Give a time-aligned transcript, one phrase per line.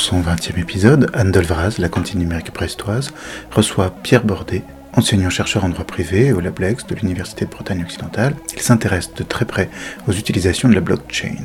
[0.00, 3.10] pour son 20e épisode, Anne Delvraz, la cantine numérique brestoise,
[3.50, 4.62] reçoit Pierre Bordet,
[4.94, 8.34] enseignant-chercheur en droit privé au Lablex de l'Université de Bretagne occidentale.
[8.54, 9.68] Il s'intéresse de très près
[10.08, 11.36] aux utilisations de la blockchain.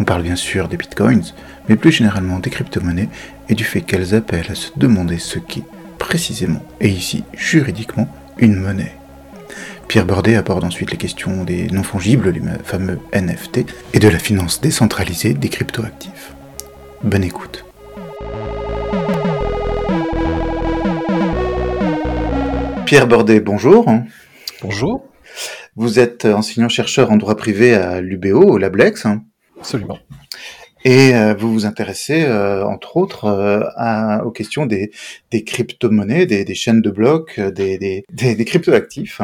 [0.00, 1.34] On parle bien sûr des bitcoins,
[1.68, 3.10] mais plus généralement des crypto-monnaies
[3.50, 5.66] et du fait qu'elles appellent à se demander ce qu'est
[5.98, 8.96] précisément, et ici juridiquement, une monnaie.
[9.86, 14.18] Pierre Bordet aborde ensuite les questions des non fongibles, les fameux NFT, et de la
[14.18, 16.32] finance décentralisée des cryptoactifs.
[17.02, 17.67] Bonne écoute.
[22.88, 23.84] Pierre Bordet, bonjour.
[24.62, 25.06] Bonjour.
[25.76, 29.06] Vous êtes enseignant-chercheur en droit privé à l'UBO, au Lablex.
[29.58, 29.98] Absolument.
[30.86, 34.90] Et euh, vous vous intéressez, euh, entre autres, euh, aux questions des,
[35.30, 39.20] crypto-monnaies, des, chaînes de blocs, des, des, des crypto-actifs.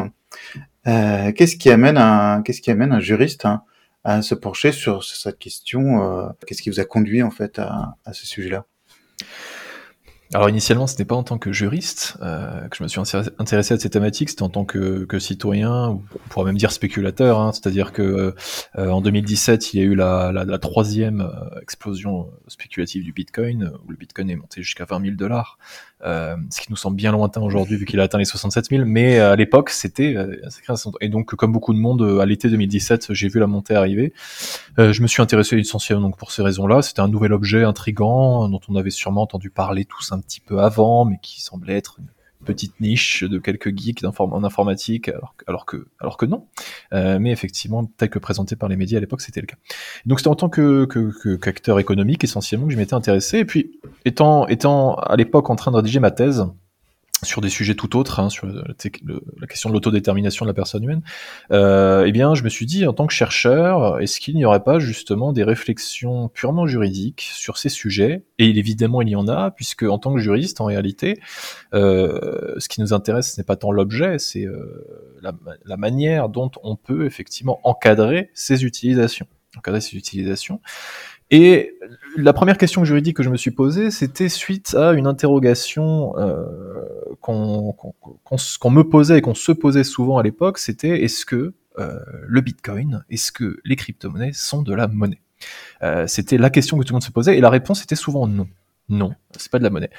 [0.85, 3.63] qu'est-ce qui amène un, qu'est-ce qui amène un juriste hein,
[4.03, 8.13] à se pencher sur cette question Qu'est-ce qui vous a conduit en fait à, à
[8.13, 8.67] ce sujet-là?
[10.33, 12.99] Alors initialement, ce n'est pas en tant que juriste euh, que je me suis
[13.37, 17.39] intéressé à ces thématiques, c'était en tant que, que, citoyen, on pourrait même dire spéculateur.
[17.39, 18.33] Hein, C'est-à-dire que
[18.77, 23.13] euh, en 2017, il y a eu la, la, la troisième euh, explosion spéculative du
[23.13, 25.57] Bitcoin, où le Bitcoin est monté jusqu'à 20 000 dollars.
[26.03, 28.83] Euh, ce qui nous semble bien lointain aujourd'hui vu qu'il a atteint les 67 000,
[28.85, 30.35] mais euh, à l'époque c'était euh,
[30.99, 34.13] et donc comme beaucoup de monde à l'été 2017 j'ai vu la montée arriver.
[34.77, 36.81] je me suis intéressé essentiellement donc pour ces raisons-là.
[36.81, 40.59] C'était un nouvel objet intrigant dont on avait sûrement entendu parler tous un petit peu
[40.59, 42.07] avant, mais qui semblait être une
[42.45, 45.09] petite niche de quelques geeks en informatique,
[45.47, 46.45] alors, que, alors que non.
[46.93, 49.57] Euh, mais effectivement, tel que présenté par les médias à l'époque, c'était le cas.
[50.05, 50.85] Donc c'était en tant que,
[51.35, 53.39] qu'acteur économique essentiellement que je m'étais intéressé.
[53.39, 56.45] Et puis, étant, étant à l'époque en train de rédiger ma thèse,
[57.23, 61.01] sur des sujets tout autres, hein, sur la question de l'autodétermination de la personne humaine,
[61.51, 64.63] euh, eh bien, je me suis dit, en tant que chercheur, est-ce qu'il n'y aurait
[64.63, 68.23] pas justement des réflexions purement juridiques sur ces sujets?
[68.37, 71.19] Et évidemment, il y en a, puisque en tant que juriste, en réalité,
[71.73, 75.33] euh, ce qui nous intéresse, ce n'est pas tant l'objet, c'est euh, la,
[75.65, 79.27] la, manière dont on peut effectivement encadrer ces utilisations.
[79.57, 80.59] Encadrer ces utilisations.
[81.31, 81.77] Et
[82.17, 86.45] la première question juridique que je me suis posée, c'était suite à une interrogation euh,
[87.19, 87.73] qu'on
[88.69, 93.03] me posait et qu'on se posait souvent à l'époque, c'était est-ce que euh, le Bitcoin,
[93.09, 95.21] est-ce que les crypto-monnaies sont de la monnaie?
[95.83, 98.27] Euh, C'était la question que tout le monde se posait et la réponse était souvent
[98.27, 98.47] non.
[98.87, 99.89] Non, c'est pas de la monnaie.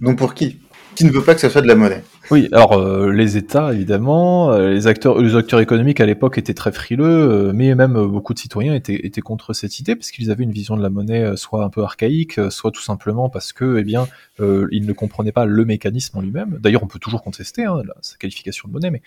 [0.00, 0.60] Non pour qui?
[0.96, 2.02] Qui ne veut pas que ça soit de la monnaie?
[2.30, 6.54] Oui, alors euh, les États évidemment, euh, les acteurs, les acteurs économiques à l'époque étaient
[6.54, 10.30] très frileux, euh, mais même beaucoup de citoyens étaient, étaient contre cette idée parce qu'ils
[10.30, 13.78] avaient une vision de la monnaie soit un peu archaïque, soit tout simplement parce que,
[13.78, 14.06] eh bien,
[14.38, 16.58] ils ne comprenaient pas le mécanisme en lui-même.
[16.60, 19.02] D'ailleurs, on peut toujours contester hein, sa qualification de monnaie, mais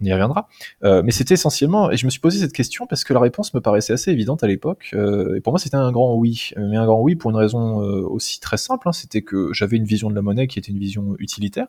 [0.00, 0.48] on y reviendra.
[0.82, 3.60] mais c'était essentiellement, et je me suis posé cette question parce que la réponse me
[3.60, 7.00] paraissait assez évidente à l'époque, et pour moi c'était un grand oui, mais un grand
[7.00, 10.22] oui pour une raison aussi très simple, hein, c'était que j'avais une vision de la
[10.22, 11.68] monnaie qui était une vision utilitaire.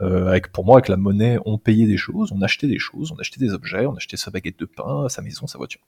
[0.00, 3.12] Euh, avec pour moi avec la monnaie on payait des choses, on achetait des choses,
[3.12, 5.80] on achetait des objets, on achetait sa baguette de pain, sa maison, sa voiture.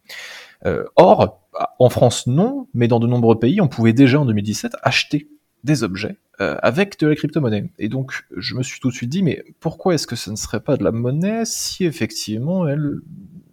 [0.67, 1.41] Euh, or
[1.79, 5.29] en France non, mais dans de nombreux pays on pouvait déjà en 2017 acheter
[5.65, 7.71] des objets euh, avec de la crypto-monnaie.
[7.79, 10.37] Et donc je me suis tout de suite dit mais pourquoi est-ce que ce ne
[10.37, 13.01] serait pas de la monnaie si effectivement elle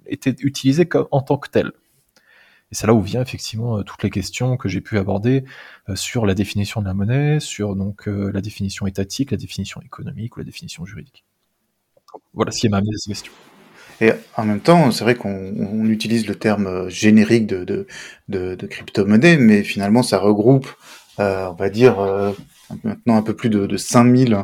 [0.05, 1.71] était utilisée en tant que telle?
[2.71, 5.43] Et c'est là où vient effectivement euh, toutes les questions que j'ai pu aborder
[5.89, 9.81] euh, sur la définition de la monnaie, sur donc euh, la définition étatique, la définition
[9.81, 11.25] économique ou la définition juridique.
[12.33, 13.33] Voilà ce qui m'a amené à ces questions.
[13.99, 17.85] Et en même temps, c'est vrai qu'on utilise le terme générique de,
[18.67, 20.67] crypto-monnaie, mais finalement, ça regroupe,
[21.19, 21.97] on va dire,
[22.83, 24.43] maintenant un peu plus de, de 5000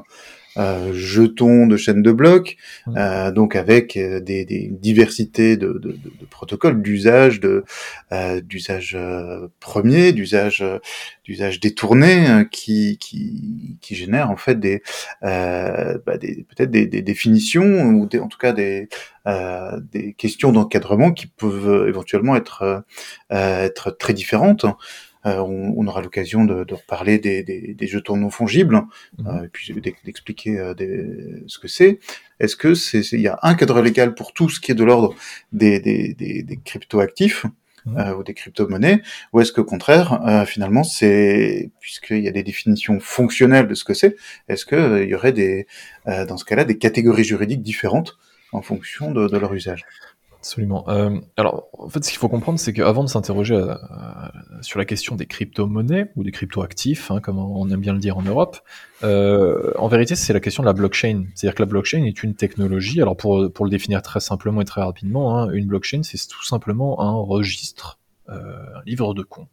[0.58, 2.58] euh, jetons de chaînes de blocs,
[2.96, 7.64] euh, donc avec euh, des, des diversités de, de, de, protocoles, d'usage, de
[8.42, 8.98] d'usage
[9.60, 10.64] premier, d'usage
[11.24, 14.82] d'usage détourné, qui, qui qui génèrent en fait des,
[15.22, 18.90] bah des peut-être des, des, définitions ou des, en tout cas des
[19.92, 22.84] des questions d'encadrement qui peuvent éventuellement être
[23.30, 24.66] être très différentes.
[25.28, 28.84] Euh, on, aura l'occasion de, reparler des, jetons non fongibles,
[29.18, 29.28] mhm.
[29.28, 29.74] euh, et puis
[30.06, 30.74] d'expliquer euh,
[31.48, 32.00] ce que c'est.
[32.40, 34.84] Est-ce que c'est il y a un cadre légal pour tout ce qui est de
[34.84, 35.16] l'ordre
[35.52, 37.46] des, des, cryptoactifs
[37.86, 38.16] mhm.
[38.18, 39.02] ou des crypto-monnaies,
[39.34, 43.84] ou est-ce que au contraire, finalement, c'est puisqu'il y a des définitions fonctionnelles de ce
[43.84, 44.16] que c'est,
[44.48, 45.68] est-ce que il y aurait des
[46.06, 48.18] dans ce cas-là des catégories juridiques différentes
[48.52, 49.86] en fonction de leur usage?
[50.36, 50.86] Absolument.
[51.36, 53.60] Alors, en fait, ce qu'il faut comprendre, c'est qu'avant de s'interroger
[54.62, 58.18] sur la question des crypto-monnaies ou des crypto-actifs, hein, comme on aime bien le dire
[58.18, 58.60] en Europe,
[59.04, 61.26] euh, en vérité, c'est la question de la blockchain.
[61.36, 63.02] C'est-à-dire que la blockchain est une technologie.
[63.02, 66.46] Alors, pour, pour le définir très simplement et très rapidement, hein, une blockchain, c'est tout
[66.46, 69.48] simplement un registre, un livre de compte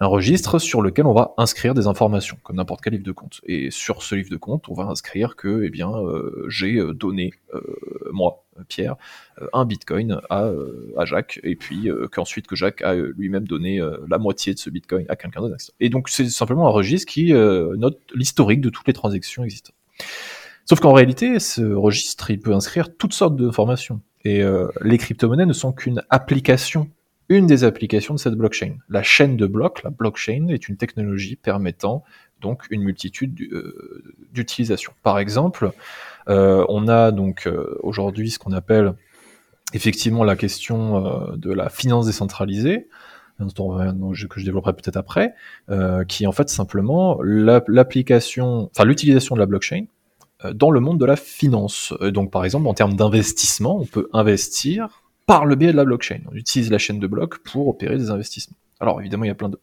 [0.00, 3.40] Un registre sur lequel on va inscrire des informations, comme n'importe quel livre de compte.
[3.44, 6.92] Et sur ce livre de compte, on va inscrire que eh bien, euh, j'ai euh,
[6.92, 7.60] donné, euh,
[8.12, 8.96] moi, Pierre,
[9.52, 10.50] un bitcoin à,
[10.96, 15.04] à Jacques, et puis qu'ensuite que Jacques a lui-même donné la moitié de ce bitcoin
[15.10, 15.56] à quelqu'un d'autre.
[15.78, 19.76] Et donc c'est simplement un registre qui note l'historique de toutes les transactions existantes.
[20.64, 24.00] Sauf qu'en réalité, ce registre, il peut inscrire toutes sortes d'informations.
[24.24, 24.42] Et
[24.80, 26.88] les crypto-monnaies ne sont qu'une application
[27.28, 28.76] une des applications de cette blockchain.
[28.88, 32.04] La chaîne de blocs, la blockchain, est une technologie permettant
[32.40, 34.02] donc une multitude euh,
[34.32, 34.92] d'utilisations.
[35.02, 35.70] Par exemple,
[36.28, 38.94] euh, on a donc euh, aujourd'hui ce qu'on appelle
[39.72, 42.86] effectivement la question de la finance décentralisée,
[43.38, 43.44] que
[44.40, 45.34] je développerai peut-être après,
[46.06, 49.86] qui est en fait simplement l'application, enfin l'utilisation de la blockchain
[50.54, 51.92] dans le monde de la finance.
[52.00, 56.20] Donc par exemple, en termes d'investissement, on peut investir par le biais de la blockchain.
[56.30, 58.56] On utilise la chaîne de blocs pour opérer des investissements.
[58.80, 59.58] Alors évidemment, il y a plein de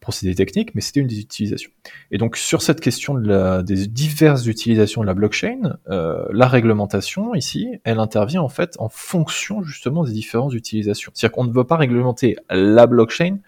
[0.00, 1.70] procédés techniques, mais c'était une des utilisations.
[2.10, 7.68] Et donc sur cette question des diverses utilisations de la blockchain, euh, la réglementation ici,
[7.84, 11.12] elle intervient en fait en fonction justement des différentes utilisations.
[11.14, 13.38] C'est-à-dire qu'on ne veut pas réglementer la blockchain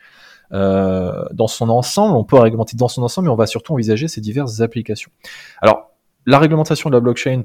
[0.53, 4.09] euh, dans son ensemble, on peut réglementer dans son ensemble, mais on va surtout envisager
[4.09, 5.11] ces diverses applications.
[5.61, 5.91] Alors
[6.29, 7.43] la réglementation de la blockchain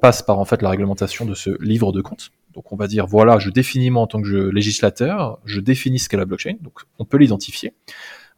[0.00, 2.30] passe par en fait la réglementation de ce livre de compte.
[2.54, 6.08] Donc on va dire voilà, je définis moi en tant que législateur, je définis ce
[6.08, 6.54] qu'est la blockchain.
[6.62, 7.74] Donc on peut l'identifier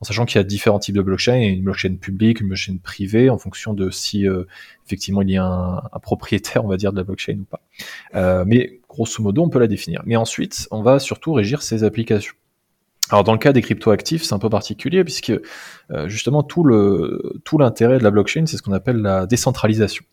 [0.01, 3.29] en sachant qu'il y a différents types de blockchain, une blockchain publique, une blockchain privée,
[3.29, 4.45] en fonction de si euh,
[4.87, 7.61] effectivement il y a un, propriétaire, on va dire, de la blockchain ou pas.
[8.15, 10.03] Euh, mais grosso modo, on peut la définir.
[10.07, 12.35] Mais ensuite, on va surtout régir ses applications.
[13.11, 17.41] Alors dans le cas des cryptoactifs, c'est un peu particulier puisque euh, justement tout le
[17.45, 20.05] tout l'intérêt de la blockchain, c'est ce qu'on appelle la décentralisation.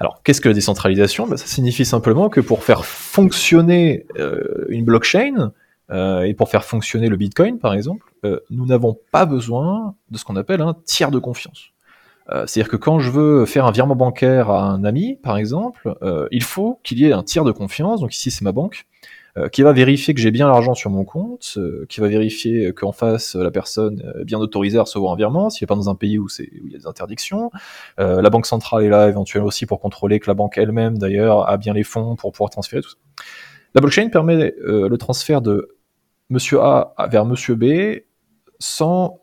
[0.00, 1.26] Alors qu'est-ce que la décentralisation?
[1.26, 5.52] Ben, Ça signifie simplement que pour faire fonctionner euh, une blockchain
[5.90, 8.04] euh, et pour faire fonctionner le Bitcoin par exemple,
[8.50, 11.70] nous n'avons pas besoin de ce qu'on appelle un tiers de confiance.
[12.30, 15.94] C'est-à-dire que quand je veux faire un virement bancaire à un ami, par exemple,
[16.30, 18.00] il faut qu'il y ait un tiers de confiance.
[18.00, 19.17] Donc ici c'est ma banque euh,
[19.52, 22.92] qui va vérifier que j'ai bien l'argent sur mon compte, euh, qui va vérifier qu'en
[22.92, 25.94] face la personne est bien autorisée à recevoir un virement, s'il n'est pas dans un
[25.94, 27.50] pays où, il y a des interdictions.
[28.00, 31.48] Euh, la banque centrale est là éventuellement aussi pour contrôler que la banque elle-même d'ailleurs
[31.48, 32.96] a bien les fonds pour pouvoir transférer tout ça.
[33.74, 35.76] La blockchain permet le transfert de
[36.30, 38.00] Monsieur A vers Monsieur B
[38.58, 39.20] sans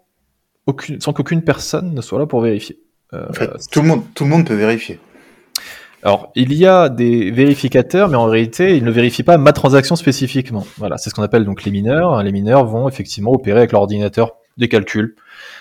[0.67, 2.79] aucune, sans qu'aucune personne ne soit là pour vérifier.
[3.71, 4.99] tout le monde, tout le monde peut vérifier.
[6.05, 9.95] Alors, il y a des vérificateurs, mais en réalité, ils ne vérifient pas ma transaction
[9.95, 10.63] spécifiquement.
[10.77, 12.21] Voilà, c'est ce qu'on appelle donc les mineurs.
[12.21, 15.15] Les mineurs vont effectivement opérer avec l'ordinateur des calculs,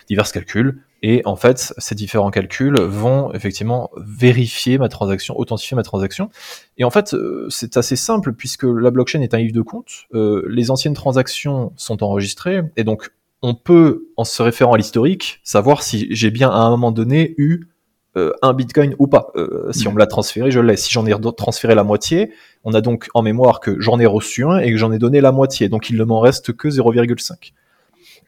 [0.07, 5.83] divers calculs, et en fait, ces différents calculs vont effectivement vérifier ma transaction, authentifier ma
[5.83, 6.29] transaction.
[6.77, 10.05] Et en fait, euh, c'est assez simple puisque la blockchain est un livre de compte.
[10.13, 15.41] Euh, les anciennes transactions sont enregistrées et donc on peut, en se référant à l'historique,
[15.43, 17.67] savoir si j'ai bien à un moment donné eu
[18.17, 19.33] euh, un bitcoin ou pas.
[19.35, 20.77] Euh, si on me l'a transféré, je l'ai.
[20.77, 22.31] Si j'en ai transféré la moitié,
[22.63, 25.21] on a donc en mémoire que j'en ai reçu un et que j'en ai donné
[25.21, 25.69] la moitié.
[25.69, 27.53] Donc il ne m'en reste que 0,5.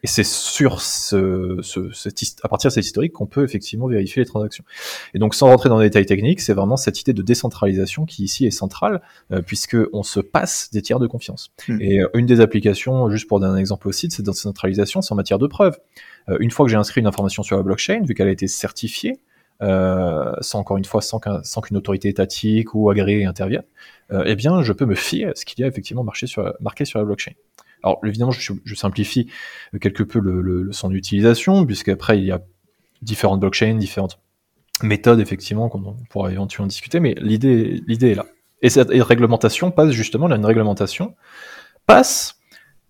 [0.03, 1.79] Et c'est sur ce, ce,
[2.43, 4.63] à partir de cet historique qu'on peut effectivement vérifier les transactions.
[5.13, 8.23] Et donc sans rentrer dans les détails techniques, c'est vraiment cette idée de décentralisation qui
[8.23, 9.01] ici est centrale,
[9.31, 11.51] euh, puisque on se passe des tiers de confiance.
[11.67, 11.81] Hmm.
[11.81, 15.15] Et une des applications, juste pour donner un exemple aussi de cette décentralisation, c'est en
[15.15, 15.77] matière de preuve.
[16.39, 19.19] une fois que j'ai inscrit une information sur la blockchain, vu qu'elle a été certifiée,
[19.61, 23.63] euh, sans encore une fois sans qu'une autorité étatique ou agréée intervienne,
[24.11, 26.53] euh, eh bien je peux me fier à ce qu'il y a effectivement marqué sur,
[26.59, 27.33] marqué sur la blockchain.
[27.83, 29.29] Alors évidemment, je, je simplifie
[29.79, 32.41] quelque peu le, le, son utilisation, puisqu'après il y a
[33.01, 34.19] différentes blockchains, différentes
[34.83, 38.25] méthodes effectivement qu'on pourra éventuellement discuter, mais l'idée est là.
[38.61, 41.15] Et cette réglementation passe justement, là, une réglementation
[41.85, 42.39] passe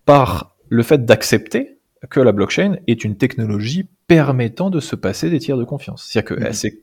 [0.04, 1.78] par le fait d'accepter
[2.10, 6.08] que la blockchain est une technologie permettant de se passer des tiers de confiance.
[6.08, 6.52] C'est-à-dire que mhm.
[6.52, 6.80] c'est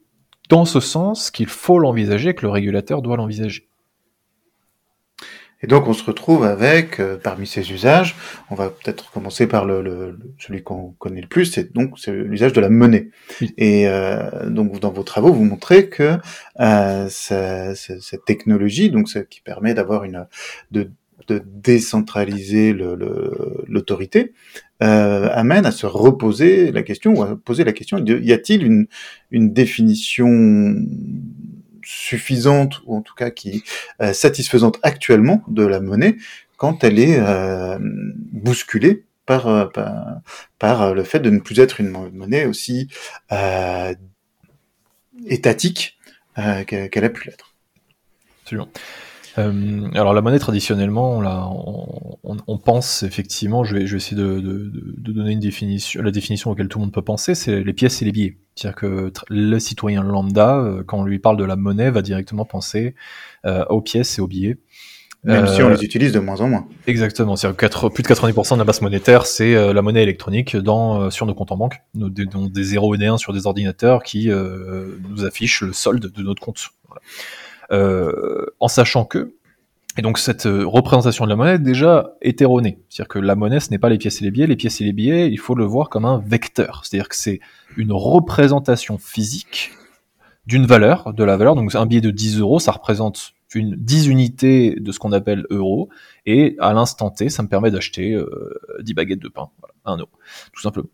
[0.47, 3.67] dans ce sens qu'il faut l'envisager, que le régulateur doit l'envisager.
[5.61, 8.15] Et donc on se retrouve avec, euh, parmi ces usages,
[8.51, 12.53] on va peut-être commencer par le, celui qu'on connaît le plus, c'est donc c'est l'usage
[12.53, 13.09] de la monnaie.
[13.57, 16.17] Et euh, donc dans vos travaux, vous montrez que
[16.59, 20.27] euh, cette technologie, donc ce qui permet d'avoir une
[20.69, 20.91] de
[21.27, 24.33] de décentraliser l'autorité,
[24.83, 28.63] euh, amène à se reposer la question, ou à poser la question, y a-t-il
[29.31, 30.75] une, définition
[31.83, 33.63] suffisante, ou en tout cas qui
[34.01, 36.17] euh, satisfaisante actuellement de la monnaie,
[36.57, 39.71] quand elle est euh, bousculée par,
[40.59, 42.89] par, le fait de ne plus être une monnaie aussi
[45.27, 45.97] étatique
[46.35, 47.55] qu'elle a pu l'être?
[49.37, 54.15] Euh, alors la monnaie traditionnellement, là, on, on, pense effectivement, je vais, je vais essayer
[54.15, 57.63] de, de, de, donner une définition, la définition auquel tout le monde peut penser, c'est
[57.63, 58.37] les pièces et les billets.
[58.55, 62.45] C'est-à-dire que le citoyen lambda, euh, quand on lui parle de la monnaie, va directement
[62.45, 62.95] penser
[63.45, 64.57] euh, aux pièces et aux billets.
[65.23, 66.67] Même si on les utilise de moins en moins.
[66.85, 67.35] Exactement.
[67.35, 71.33] C'est plus de 90% de la base monétaire, c'est la monnaie électronique dans, sur nos
[71.33, 75.25] comptes en banque, nos, des, des 0 et des 1 sur des ordinateurs qui nous
[75.25, 76.69] affichent le solde de notre compte.
[76.87, 77.01] Voilà.
[77.71, 79.33] Euh, en sachant que
[79.97, 82.79] et donc cette euh, représentation de la monnaie déjà est erronée.
[82.89, 84.47] C'est-à-dire que la monnaie, ce n'est pas les pièces et les billets.
[84.47, 86.81] Les pièces et les billets, il faut le voir comme un vecteur.
[86.83, 87.39] C'est-à-dire que c'est
[87.77, 89.71] une représentation physique
[90.45, 91.55] d'une valeur, de la valeur.
[91.55, 95.45] Donc un billet de 10 euros, ça représente une 10 unités de ce qu'on appelle
[95.49, 95.87] euros.
[96.25, 99.49] Et à l'instant T, ça me permet d'acheter euh, 10 baguettes de pain.
[99.59, 100.09] Voilà, 1 euro,
[100.51, 100.89] tout simplement.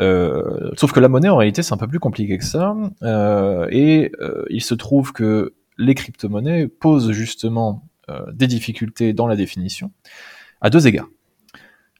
[0.00, 2.76] Euh, sauf que la monnaie, en réalité, c'est un peu plus compliqué que ça.
[3.02, 9.26] Euh, et euh, il se trouve que les crypto-monnaies posent justement euh, des difficultés dans
[9.26, 9.90] la définition
[10.60, 11.08] à deux égards.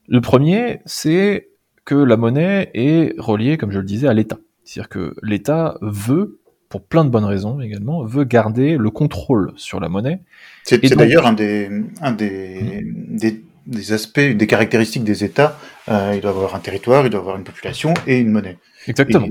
[0.06, 1.48] Le premier, c'est
[1.84, 4.38] que la monnaie est reliée, comme je le disais, à l'État.
[4.64, 9.80] C'est-à-dire que l'État veut, pour plein de bonnes raisons également, veut garder le contrôle sur
[9.80, 10.20] la monnaie.
[10.64, 11.70] C'est d'ailleurs un, des,
[12.02, 15.58] un des, des, des, aspects, des caractéristiques des États.
[15.88, 18.58] Euh, il doit avoir un territoire, il doit avoir une population et une monnaie.
[18.86, 19.26] Exactement.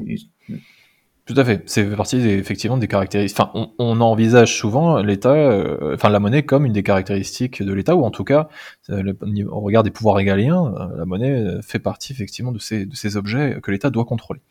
[1.30, 1.62] Tout à fait.
[1.68, 3.40] C'est partie effectivement des caractéristiques.
[3.40, 7.72] Enfin, on, on envisage souvent l'État, euh, enfin la monnaie comme une des caractéristiques de
[7.72, 8.50] l'État, ou en tout cas,
[8.90, 9.16] euh, le,
[9.48, 13.16] au regard des pouvoirs régaliens, euh, la monnaie fait partie effectivement de ces, de ces
[13.16, 14.42] objets que l'État doit contrôler.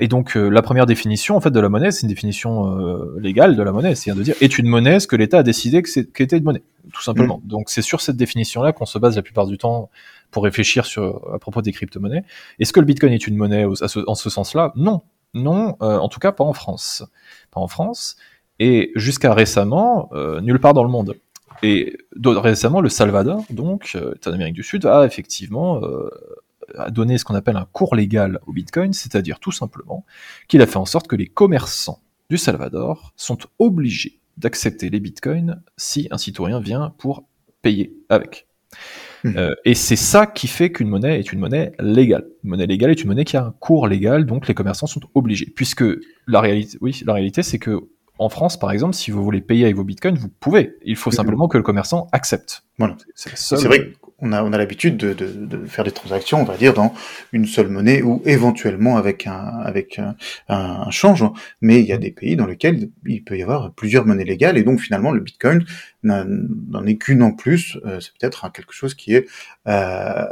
[0.00, 2.76] et donc la première définition en fait de la monnaie, c'est une définition
[3.16, 5.82] légale de la monnaie, c'est-à-dire de dire est une monnaie ce que l'État a décidé
[5.82, 7.40] que c'était une monnaie, tout simplement.
[7.44, 7.48] Mmh.
[7.48, 9.88] Donc c'est sur cette définition-là qu'on se base la plupart du temps
[10.32, 12.24] pour réfléchir sur à propos des crypto-monnaies.
[12.58, 14.72] Est-ce que le Bitcoin est une monnaie en ce sens-là?
[14.74, 15.02] Non,
[15.34, 17.04] non, euh, en tout cas pas en France.
[17.50, 18.16] Pas en France.
[18.58, 21.16] Et jusqu'à récemment, euh, nulle part dans le monde.
[21.62, 25.80] Et récemment, le Salvador, donc, euh, en Amérique du Sud, a effectivement
[26.88, 30.04] donné ce qu'on appelle un cours légal au Bitcoin, c'est-à-dire tout simplement
[30.48, 35.62] qu'il a fait en sorte que les commerçants du Salvador sont obligés d'accepter les Bitcoins
[35.76, 37.24] si un citoyen vient pour
[37.60, 38.46] payer avec.
[39.24, 39.36] Mmh.
[39.36, 42.26] Euh, et c'est ça qui fait qu'une monnaie est une monnaie légale.
[42.44, 45.00] Une monnaie légale est une monnaie qui a un cours légal, donc les commerçants sont
[45.14, 45.52] obligés.
[45.54, 45.84] Puisque
[46.26, 47.88] la réalité, oui, la réalité, c'est que
[48.18, 50.76] en France, par exemple, si vous voulez payer avec vos bitcoins, vous pouvez.
[50.84, 52.62] Il faut simplement que le commerçant accepte.
[52.78, 52.96] Voilà.
[53.14, 56.74] C'est vrai qu'on a, on a l'habitude de, de, faire des transactions, on va dire,
[56.74, 56.94] dans
[57.32, 60.00] une seule monnaie ou éventuellement avec un, avec
[60.48, 61.24] un, change.
[61.60, 64.56] Mais il y a des pays dans lesquels il peut y avoir plusieurs monnaies légales
[64.56, 65.64] et donc finalement le bitcoin
[66.04, 67.78] n'en est qu'une en plus.
[67.84, 69.26] Euh, c'est peut-être quelque chose qui est
[69.66, 70.24] euh,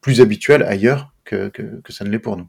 [0.00, 2.48] plus habituel ailleurs que, que ça ne l'est pour nous.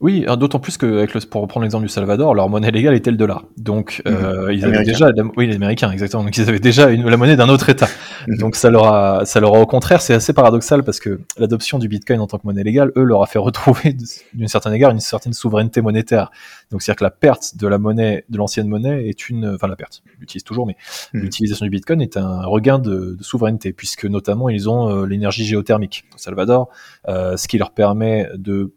[0.00, 3.10] Oui, d'autant plus que, avec le, pour reprendre l'exemple du Salvador, leur monnaie légale était
[3.10, 3.44] le dollar.
[3.56, 4.52] Donc, euh, mhm.
[4.52, 6.24] ils avaient déjà, oui, les Américains, exactement.
[6.24, 7.88] Donc, ils avaient déjà une, la monnaie d'un autre État.
[8.28, 8.38] Mhm.
[8.38, 11.78] Donc, ça leur a, ça leur a, au contraire, c'est assez paradoxal parce que l'adoption
[11.78, 13.96] du Bitcoin en tant que monnaie légale, eux, leur a fait retrouver,
[14.34, 16.30] d'une certaine égard, une certaine souveraineté monétaire.
[16.70, 19.76] Donc, c'est-à-dire que la perte de la monnaie, de l'ancienne monnaie est une, enfin, la
[19.76, 20.76] perte, ils l'utilisent toujours, mais
[21.14, 21.22] mhm.
[21.22, 25.44] l'utilisation du Bitcoin est un regain de, de souveraineté puisque notamment ils ont euh, l'énergie
[25.44, 26.68] géothermique au Salvador,
[27.08, 28.72] euh, ce qui leur permet de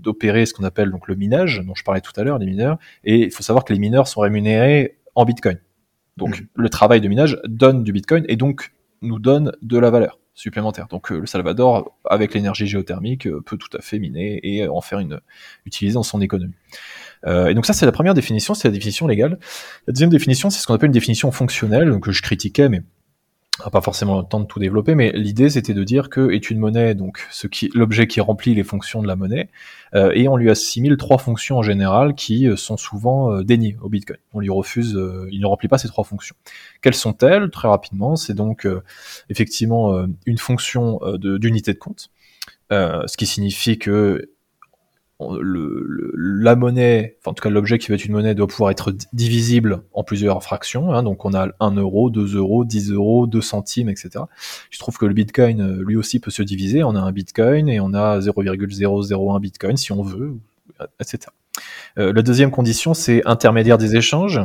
[0.00, 2.78] d'opérer ce qu'on appelle donc le minage, dont je parlais tout à l'heure, les mineurs.
[3.04, 5.58] Et il faut savoir que les mineurs sont rémunérés en Bitcoin.
[6.16, 6.46] Donc mmh.
[6.54, 10.86] le travail de minage donne du Bitcoin et donc nous donne de la valeur supplémentaire.
[10.88, 14.80] Donc euh, le Salvador, avec l'énergie géothermique, euh, peut tout à fait miner et en
[14.80, 15.20] faire une
[15.64, 16.54] utiliser dans son économie.
[17.26, 19.38] et donc ça c'est la première définition, c'est la définition légale.
[19.86, 22.82] La deuxième définition, c'est ce qu'on appelle une définition fonctionnelle que je critiquais, mais
[23.72, 26.58] pas forcément le temps de tout développer, mais l'idée c'était de dire que est une
[26.58, 29.48] monnaie donc ce qui l'objet qui remplit les fonctions de la monnaie,
[29.94, 33.76] euh, et on lui assimile trois fonctions en général qui euh, sont souvent euh, déniées
[33.80, 34.18] au Bitcoin.
[34.34, 34.98] On lui refuse,
[35.30, 36.36] il ne remplit pas ces trois fonctions.
[36.82, 37.50] Quelles sont-elles?
[37.50, 38.68] Très rapidement, c'est donc
[39.30, 42.10] effectivement une fonction d'unité de compte,
[42.70, 44.30] ce qui signifie que
[45.20, 48.70] le, la monnaie, enfin en tout cas l'objet qui va être une monnaie doit pouvoir
[48.70, 50.92] être divisible en plusieurs fractions.
[50.92, 54.24] Hein, donc on a 1 euro, 2 euros, 10 euros, 2 centimes, etc.
[54.70, 56.84] Je trouve que le Bitcoin euh, lui aussi peut se diviser.
[56.84, 60.34] On a un Bitcoin et on a 0,001 Bitcoin si on veut,
[61.00, 61.28] etc.
[61.98, 64.40] Euh, la deuxième condition, c'est intermédiaire des échanges.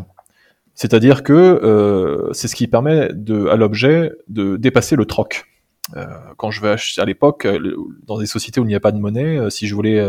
[0.74, 5.51] C'est-à-dire que euh, c'est ce qui permet de, à l'objet de dépasser le troc.
[5.96, 6.06] Euh,
[6.38, 8.92] quand je vais acheter à l'époque, euh, dans des sociétés où il n'y a pas
[8.92, 10.00] de monnaie, euh, si je voulais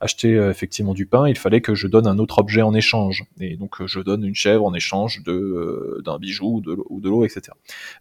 [0.00, 3.24] acheter effectivement du pain, il fallait que je donne un autre objet en échange.
[3.40, 7.52] Et donc je donne une chèvre en échange de d'un bijou ou de l'eau, etc.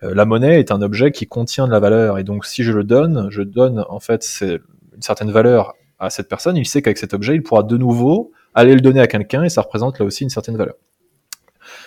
[0.02, 2.84] la monnaie est un objet qui contient de la valeur, et donc si je le
[2.84, 6.58] donne, je donne en fait une certaine valeur à cette personne.
[6.58, 9.50] Il sait qu'avec cet objet, il pourra de nouveau aller le donner à quelqu'un, et
[9.50, 10.76] ça représente là aussi une certaine valeur.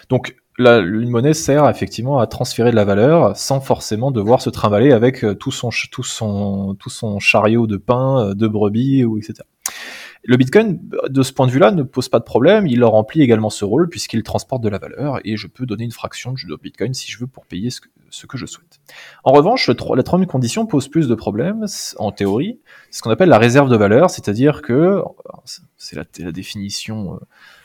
[0.08, 4.50] Donc la, une monnaie sert effectivement à transférer de la valeur sans forcément devoir se
[4.50, 9.44] trimballer avec tout son, tout son, tout son chariot de pain, de brebis, ou etc.
[10.28, 12.66] Le Bitcoin, de ce point de vue-là, ne pose pas de problème.
[12.66, 15.90] Il remplit également ce rôle puisqu'il transporte de la valeur et je peux donner une
[15.90, 17.80] fraction de Bitcoin si je veux pour payer ce
[18.26, 18.78] que, je souhaite.
[19.24, 21.64] En revanche, la troisième condition pose plus de problèmes
[21.96, 22.60] en théorie.
[22.90, 25.02] C'est ce qu'on appelle la réserve de valeur, c'est-à-dire que
[25.78, 27.18] c'est la, la, définition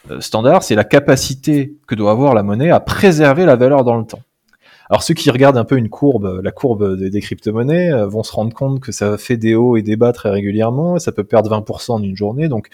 [0.09, 3.97] euh, standard, c'est la capacité que doit avoir la monnaie à préserver la valeur dans
[3.97, 4.23] le temps.
[4.93, 8.31] Alors ceux qui regardent un peu une courbe, la courbe des, crypto-monnaies, euh, vont se
[8.31, 11.23] rendre compte que ça fait des hauts et des bas très régulièrement, et ça peut
[11.23, 12.47] perdre 20% en une journée.
[12.47, 12.67] Donc,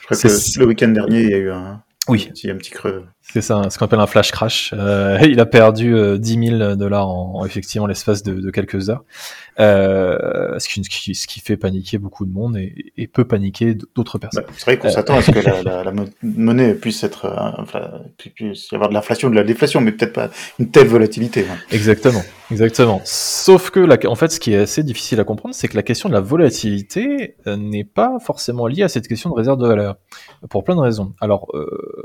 [0.00, 2.30] je crois que le week-end dernier, il y a eu un, oui.
[2.46, 3.04] Un petit creux.
[3.22, 4.74] C'est ça, ce qu'on appelle un flash crash.
[4.76, 9.04] Euh, il a perdu euh, 10 000 dollars en, effectivement l'espace de, de, quelques heures,
[9.60, 14.18] euh, ce, qui, ce, qui, fait paniquer beaucoup de monde et, et peut paniquer d'autres
[14.18, 14.44] personnes.
[14.46, 18.28] Bah, c'est vrai qu'on s'attend à ce que la, la, la, monnaie puisse être, euh,
[18.34, 21.46] puisse y avoir de l'inflation, de la déflation, mais peut-être pas une telle volatilité.
[21.50, 21.56] Hein.
[21.70, 23.00] Exactement, exactement.
[23.04, 25.82] Sauf que, la, en fait, ce qui est assez difficile à comprendre, c'est que la
[25.82, 29.66] question de la volatilité euh, n'est pas forcément liée à cette question de réserve de
[29.66, 29.96] valeur,
[30.50, 31.12] pour plein de raisons.
[31.20, 31.52] Alors,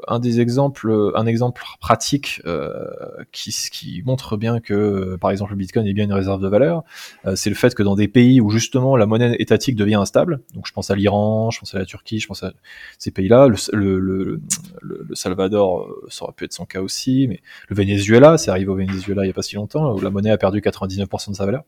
[0.07, 2.71] un des exemples un exemple pratique euh,
[3.31, 6.83] qui, qui, montre bien que, par exemple, le Bitcoin est bien une réserve de valeur,
[7.25, 10.41] euh, c'est le fait que dans des pays où justement la monnaie étatique devient instable,
[10.53, 12.53] donc je pense à l'Iran, je pense à la Turquie, je pense à
[12.97, 14.41] ces pays-là, le, le,
[14.81, 18.69] le, Salvador, euh, ça aurait pu être son cas aussi, mais le Venezuela, c'est arrivé
[18.69, 21.35] au Venezuela il n'y a pas si longtemps, où la monnaie a perdu 99% de
[21.35, 21.63] sa valeur.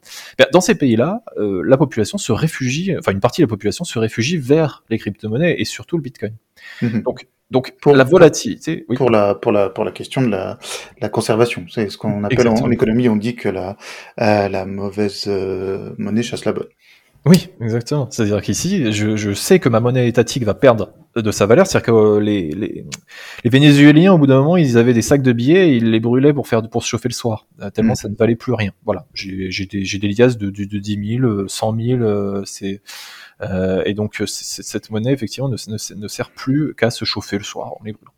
[0.52, 4.38] dans ces pays-là, la population se réfugie, enfin une partie de la population se réfugie
[4.38, 6.34] vers les crypto-monnaies et surtout le Bitcoin.
[6.82, 7.02] Mhm.
[7.02, 8.96] Donc donc pour la volatilité, oui.
[8.96, 10.60] pour la pour la pour la question de la,
[11.02, 13.76] la conservation, c'est ce qu'on appelle en, économie, on dit que la
[14.22, 16.68] euh, la mauvaise euh, monnaie chasse la bonne.
[17.26, 18.08] Oui, exactement.
[18.10, 21.68] C'est-à-dire qu'ici, je, je, sais que ma monnaie étatique va perdre de sa valeur.
[21.68, 22.86] C'est-à-dire que euh, les, les,
[23.44, 26.00] les, Vénézuéliens, au bout d'un moment, ils avaient des sacs de billets et ils les
[26.00, 27.98] brûlaient pour faire pour se chauffer le soir, tellement mm.
[27.98, 28.72] ça ne valait plus rien.
[28.86, 29.06] Voilà.
[29.14, 32.46] J'ai des, des liasses de, de, de 10 000, 100 000.
[32.46, 32.82] C'est
[33.42, 35.56] euh, et donc cette monnaie effectivement ne,
[35.96, 38.12] ne, sert plus qu'à se chauffer le soir en les brûlant.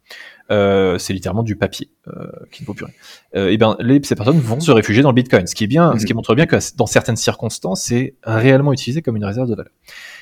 [0.51, 2.93] Euh, c'est littéralement du papier euh, qui ne vaut plus rien.
[3.35, 5.67] Euh, et bien, les, ces personnes vont se réfugier dans le Bitcoin, ce qui est
[5.67, 6.17] bien, ce qui mhm.
[6.17, 9.71] montre bien que dans certaines circonstances, c'est réellement utilisé comme une réserve de valeur.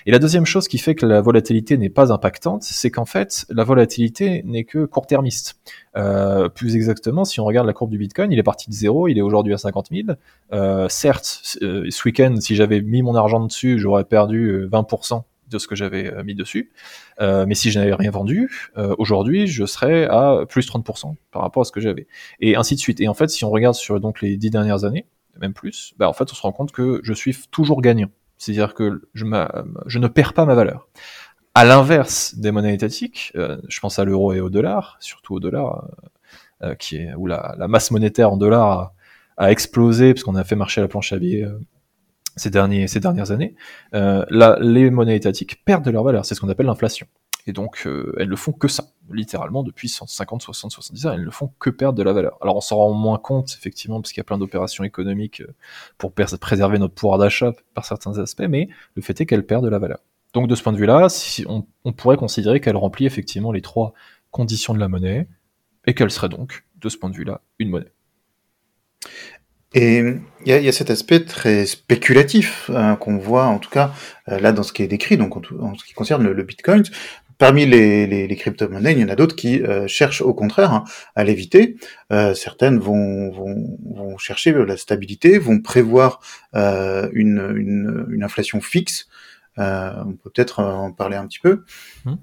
[0.05, 3.45] Et la deuxième chose qui fait que la volatilité n'est pas impactante, c'est qu'en fait,
[3.49, 5.55] la volatilité n'est que court-termiste.
[5.97, 9.07] Euh, plus exactement, si on regarde la courbe du Bitcoin, il est parti de zéro,
[9.07, 10.09] il est aujourd'hui à 50 000.
[10.53, 15.67] Euh, certes, ce week-end, si j'avais mis mon argent dessus, j'aurais perdu 20% de ce
[15.67, 16.71] que j'avais euh, mis dessus.
[17.21, 21.41] Euh, mais si je n'avais rien vendu, euh, aujourd'hui, je serais à plus 30% par
[21.41, 22.07] rapport à ce que j'avais.
[22.39, 23.01] Et ainsi de suite.
[23.01, 25.05] Et en fait, si on regarde sur donc les dix dernières années,
[25.39, 28.09] même plus, bah, en fait, on se rend compte que je suis toujours gagnant.
[28.37, 30.87] C'est-à-dire que je, ne perds pas ma valeur.
[31.55, 35.89] À l'inverse des monnaies étatiques, je pense à l'euro et au dollar, surtout au dollar,
[36.77, 38.93] qui est où la, masse monétaire en dollars a,
[39.37, 41.45] a explosé parce qu'on a fait marcher la planche à billets
[42.39, 43.55] ces, dernières années,
[43.93, 44.25] euh,
[44.61, 46.25] les monnaies étatiques perdent de leur valeur.
[46.25, 47.07] C'est ce qu'on appelle l'inflation.
[47.47, 51.25] Et donc, euh, elles ne font que ça, littéralement, depuis 150, 60, 70 ans, elles
[51.25, 52.37] ne font que perdre de la valeur.
[52.41, 55.53] Alors, on s'en rend moins compte, effectivement, parce qu'il y a plein d'opérations économiques euh,
[55.97, 59.69] pour préserver notre pouvoir d'achat par certains aspects, mais le fait est qu'elles perdent de
[59.69, 59.99] la valeur.
[60.33, 61.07] Donc, de ce point de vue-là,
[61.47, 63.93] on, on, pourrait considérer qu'elle remplit effectivement les trois
[64.29, 65.27] conditions de la monnaie,
[65.87, 67.91] et qu'elle serait donc, de ce point de vue-là, une monnaie.
[69.73, 69.99] Et
[70.45, 73.93] il y y a, cet aspect très spéculatif hein, qu'on voit, en tout cas
[74.29, 76.83] euh, là dans ce qui est décrit, donc en, ce qui concerne le, Bitcoin.
[77.37, 80.73] Parmi les, les, les crypto-monnaies, il y en a d'autres qui euh, cherchent au contraire
[80.73, 80.83] hein,
[81.15, 81.77] à l'éviter.
[82.11, 86.19] Euh, certaines vont, vont, vont, chercher la stabilité, vont prévoir
[86.53, 89.07] une, une, une, inflation fixe.
[89.55, 91.63] on peut peut-être en parler un petit peu.
[92.03, 92.15] Mmh.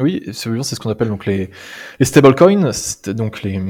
[0.00, 1.50] Oui, c'est ce qu'on appelle donc les,
[2.00, 2.70] stablecoins,
[3.08, 3.60] donc les,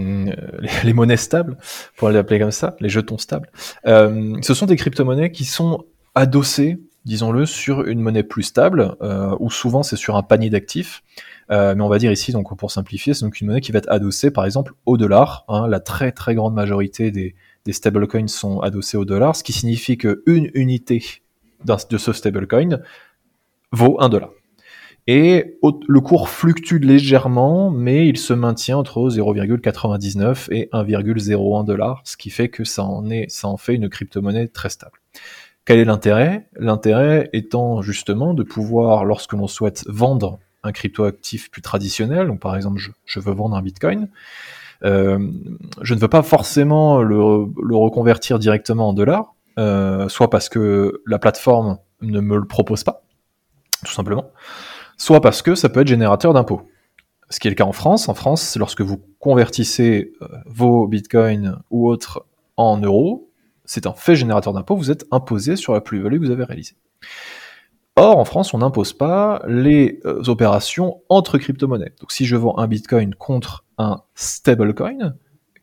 [0.85, 1.57] les, monnaies stables,
[1.97, 3.51] pour les appeler comme ça, les jetons stables.
[3.87, 9.35] Euh, ce sont des crypto-monnaies qui sont adossées, disons-le, sur une monnaie plus stable, euh,
[9.41, 11.03] ou souvent c'est sur un panier d'actifs.
[11.51, 13.79] Euh, mais on va dire ici, donc pour simplifier, c'est donc une monnaie qui va
[13.79, 15.45] être adossée, par exemple, au dollar.
[15.49, 19.53] Hein, la très très grande majorité des, des stablecoins sont adossés au dollar, ce qui
[19.53, 21.03] signifie qu'une unité
[21.65, 22.81] de ce stablecoin
[23.73, 24.31] vaut un dollar.
[25.11, 32.19] Et le cours fluctue légèrement, mais il se maintient entre 0,99 et 1,01 dollars, ce
[32.19, 35.01] qui fait que ça en, est, ça en fait une crypto-monnaie très stable.
[35.65, 36.47] Quel est l'intérêt?
[36.59, 42.55] L'intérêt étant justement de pouvoir, lorsque l'on souhaite vendre un crypto-actif plus traditionnel, donc par
[42.55, 44.11] exemple je, veux vendre un bitcoin,
[44.85, 45.19] euh,
[45.81, 47.17] je ne veux pas forcément le,
[47.75, 53.01] reconvertir directement en dollars, euh, soit parce que la plateforme ne me le propose pas,
[53.87, 54.31] tout simplement,
[54.99, 56.63] soit parce que ça peut être générateur d'impôts.
[57.31, 58.09] Ce qui est le cas en France.
[58.09, 63.31] En France, lorsque vous convertissez euh, vos bitcoins ou autres en euros,
[63.65, 66.75] c'est un fait générateur d'impôt, vous êtes imposé sur la plus-value que vous avez réalisée.
[67.97, 71.93] Or, en France, on n'impose pas les euh, opérations entre crypto-monnaies.
[72.01, 75.15] Donc, si je vends un bitcoin contre un stablecoin,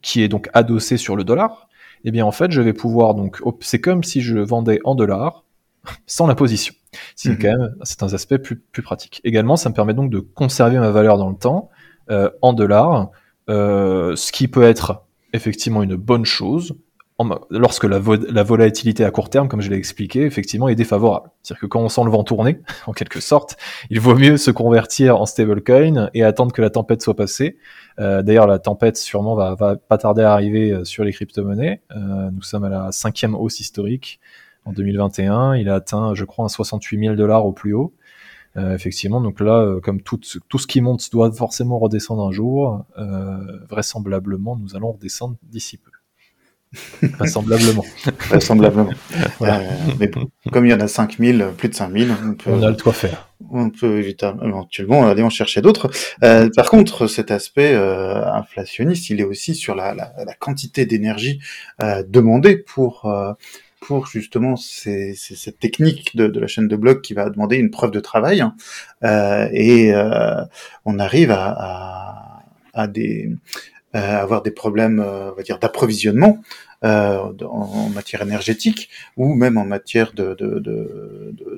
[0.02, 1.68] qui est donc adossé sur le dollar,
[2.04, 5.46] eh bien, en fait, je vais pouvoir donc, c'est comme si je vendais en dollars
[6.06, 6.76] sans l'imposition.
[7.16, 7.38] C'est mhm.
[7.40, 9.22] quand même, c'est un aspect plus, plus pratique.
[9.24, 11.70] Également, ça me permet donc de conserver ma valeur dans le temps,
[12.12, 13.10] euh, en dollars,
[13.50, 15.04] euh, ce qui peut être
[15.34, 16.76] effectivement une bonne chose,
[17.50, 21.32] lorsque la, volatilité à court terme, comme je l'ai expliqué, effectivement est défavorable.
[21.42, 23.58] C'est-à-dire que quand on sent le vent tourner, en quelque sorte,
[23.90, 27.58] il vaut mieux se convertir en stablecoin et attendre que la tempête soit passée.
[28.00, 31.82] Euh, d'ailleurs, la tempête sûrement va, va, pas tarder à arriver sur les crypto-monnaies.
[31.96, 34.20] Nous sommes à la cinquième hausse historique
[34.66, 35.56] en 2021.
[35.56, 37.94] Il a atteint, je crois, un 68 000 dollars au plus haut.
[38.58, 42.86] effectivement, donc là, comme tout, tout ce qui monte doit forcément redescendre un jour,
[43.70, 45.92] vraisemblablement, nous allons redescendre d'ici peu.
[47.18, 47.86] Vraisemblablement.
[48.30, 48.90] Vraisemblablement.
[49.42, 49.60] Euh,
[50.00, 52.70] mais bon, comme il y en a 5000, plus de 5000, on, peut, on a
[52.70, 53.30] le quoi faire.
[53.52, 55.92] On peut éventuellement aller en chercher d'autres.
[56.24, 60.86] Euh, par contre, cet aspect euh, inflationniste, il est aussi sur la, la, la quantité
[60.86, 61.40] d'énergie
[61.84, 63.34] euh, demandée pour euh,
[64.06, 67.92] justement ces, ces, cette technique de, la chaîne de blocs qui va demander une preuve
[67.92, 68.42] de travail.
[68.42, 68.56] Hein.
[69.52, 69.94] et
[70.86, 72.42] on arrive à,
[72.88, 73.32] des
[73.94, 76.42] avoir des problèmes, on va dire, d'approvisionnement
[76.84, 80.36] euh, en, matière énergétique ou même en matière de,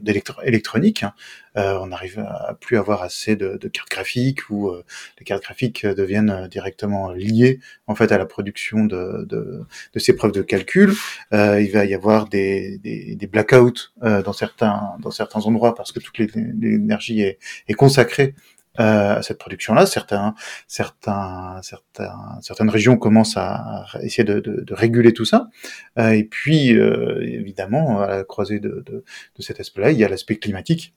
[0.01, 1.03] d'électronique.
[1.03, 1.13] Hein.
[1.57, 4.83] Euh, on n'arrive à plus avoir assez de, cartes graphiques ou euh,
[5.19, 9.65] les cartes graphiques deviennent directement liées en fait à la production de, de,
[9.99, 10.93] ces preuves de calcul.
[11.31, 16.17] il va y avoir des, des, blackouts dans certains dans certains endroits parce que toute
[16.19, 18.35] l'énergie est, est consacrée
[18.77, 19.85] à cette production-là.
[19.85, 20.35] Certains,
[20.67, 25.49] certains, certains, certaines régions commencent à essayer de, de, de réguler tout ça.
[25.97, 29.03] Euh, et puis, euh, évidemment, à la croisée de, de,
[29.35, 30.93] de cet aspect-là, il y a l'aspect climatique.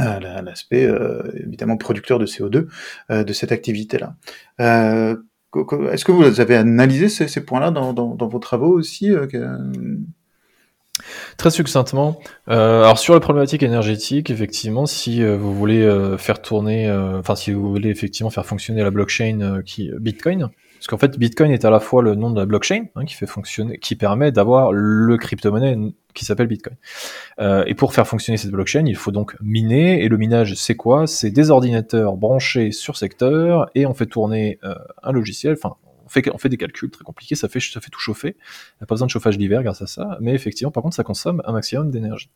[0.00, 0.88] Euh, l'aspect
[1.34, 2.66] évidemment producteur de CO2
[3.10, 4.16] de cette activité-là.
[4.58, 9.10] Est-ce que vous avez analysé ces, ces points-là dans, dans, dans, vos travaux aussi
[11.38, 16.42] Très succinctement, euh, alors sur la problématique énergétique, effectivement, si euh, vous voulez euh, faire
[16.42, 20.98] tourner, euh, enfin si vous voulez effectivement faire fonctionner la blockchain qui Bitcoin, parce qu'en
[20.98, 23.78] fait Bitcoin est à la fois le nom de la blockchain hein, qui fait fonctionner,
[23.78, 25.78] qui permet d'avoir le crypto-monnaie
[26.12, 26.76] qui s'appelle Bitcoin.
[27.40, 30.04] et pour faire fonctionner cette blockchain, il faut donc miner.
[30.04, 31.06] Et le minage, c'est quoi?
[31.06, 34.58] C'est des ordinateurs branchés sur secteur et on fait tourner
[35.02, 35.76] un logiciel, enfin
[36.32, 38.36] on fait des calculs très compliqués, ça fait, tout chauffer.
[38.38, 40.96] Il n'y a pas besoin de chauffage d'hiver grâce à ça, mais effectivement, par contre,
[40.96, 42.30] ça consomme un maximum d'énergie.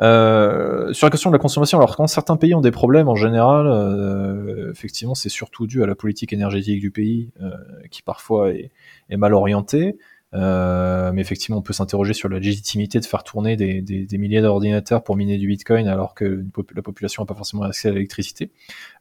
[0.00, 3.14] Euh, sur la question de la consommation, alors quand certains pays ont des problèmes, en
[3.14, 7.50] général, euh, effectivement, c'est surtout dû à la politique énergétique du pays, euh,
[7.90, 8.70] qui parfois est
[9.10, 9.96] mal orientée.
[10.34, 14.18] Euh, mais effectivement, on peut s'interroger sur la légitimité de faire tourner des, des, des
[14.18, 17.92] milliers d'ordinateurs pour miner du Bitcoin alors que la population n'a pas forcément accès à
[17.92, 18.50] l'électricité.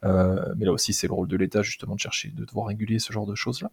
[0.03, 2.99] Euh, mais là aussi, c'est le rôle de l'État justement de chercher, de devoir réguler
[2.99, 3.71] ce genre de choses-là.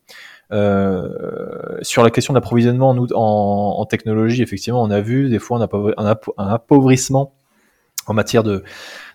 [0.52, 5.58] Euh, sur la question de l'approvisionnement en, technologie, effectivement, on a vu des fois
[5.96, 7.34] un, appauvrissement
[8.06, 8.62] en matière de,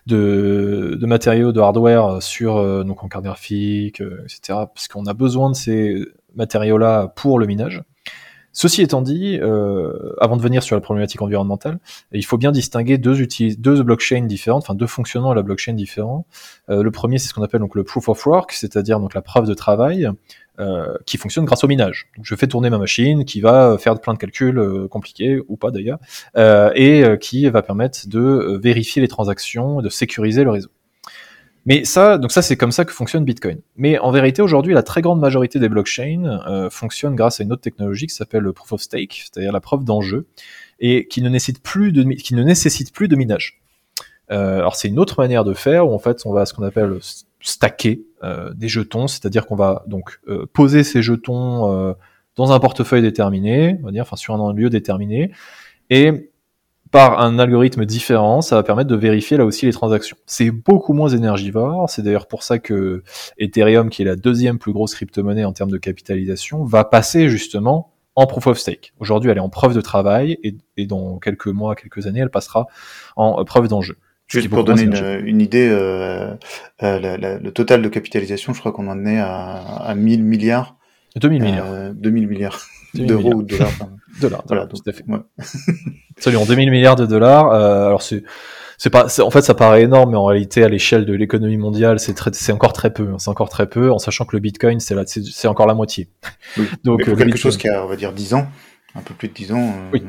[0.06, 4.40] de, de, matériaux, de hardware sur donc en carte graphique, etc.
[4.74, 6.04] Parce qu'on a besoin de ces
[6.34, 7.82] matériaux-là pour le minage.
[8.56, 11.80] Ceci étant dit, euh, avant de venir sur la problématique environnementale,
[12.12, 13.26] il faut bien distinguer deux,
[13.58, 16.24] deux blockchains différentes, enfin deux fonctionnements à la blockchain différents.
[16.70, 19.22] Euh, le premier, c'est ce qu'on appelle donc le proof of work, c'est-à-dire donc la
[19.22, 20.08] preuve de travail,
[20.60, 22.12] euh, qui fonctionne grâce au minage.
[22.22, 25.98] Je fais tourner ma machine, qui va faire plein de calculs compliqués ou pas d'ailleurs,
[26.76, 30.70] et qui va permettre de vérifier les transactions, de sécuriser le réseau.
[31.66, 33.60] Mais ça, donc ça, c'est comme ça que fonctionne Bitcoin.
[33.76, 37.52] Mais en vérité, aujourd'hui, la très grande majorité des blockchains euh, fonctionnent grâce à une
[37.52, 40.26] autre technologie qui s'appelle le proof of stake, c'est-à-dire la preuve d'enjeu,
[40.78, 43.60] et qui ne nécessite plus de, qui ne nécessite plus de minage.
[44.30, 46.62] Euh, alors c'est une autre manière de faire où en fait on va ce qu'on
[46.62, 46.98] appelle
[47.44, 51.92] stacker euh, des jetons, c'est-à-dire qu'on va donc euh, poser ces jetons euh,
[52.36, 55.30] dans un portefeuille déterminé, on va dire, enfin sur un lieu déterminé,
[55.90, 56.32] et
[56.94, 60.16] par un algorithme différent, ça va permettre de vérifier là aussi les transactions.
[60.26, 63.02] C'est beaucoup moins énergivore, c'est d'ailleurs pour ça que
[63.36, 67.90] Ethereum, qui est la deuxième plus grosse crypto-monnaie en termes de capitalisation, va passer justement
[68.14, 68.92] en proof of stake.
[69.00, 72.68] Aujourd'hui, elle est en preuve de travail et, dans quelques mois, quelques années, elle passera
[73.16, 73.96] en euh, preuve d'enjeu.
[74.28, 76.32] Juste pour donner une, idée, euh,
[76.84, 80.76] euh, le total de capitalisation, je crois qu'on en est à, à 1000 milliards.
[81.16, 81.92] 2000 milliards.
[81.92, 82.60] 2000 milliards
[82.94, 83.72] d'euros ou de dollars.
[84.20, 85.04] dollars, voilà, tout à fait.
[85.06, 85.18] Ouais.
[86.18, 87.52] Salut, en 2000 milliards de dollars.
[87.52, 88.24] Euh, alors c'est
[88.76, 92.00] c'est pas, en fait, ça paraît énorme, mais en réalité, à l'échelle de l'économie mondiale,
[92.00, 93.08] c'est très, c'est encore très peu.
[93.08, 93.18] Hein.
[93.18, 96.08] c'est encore très peu, en sachant que le Bitcoin, c'est là, c'est encore la moitié.
[96.84, 98.46] Donc, pour quelque chose qui a, on va dire, 10 ans,
[98.94, 99.74] un peu plus de 10 ans.
[99.92, 100.02] Oui.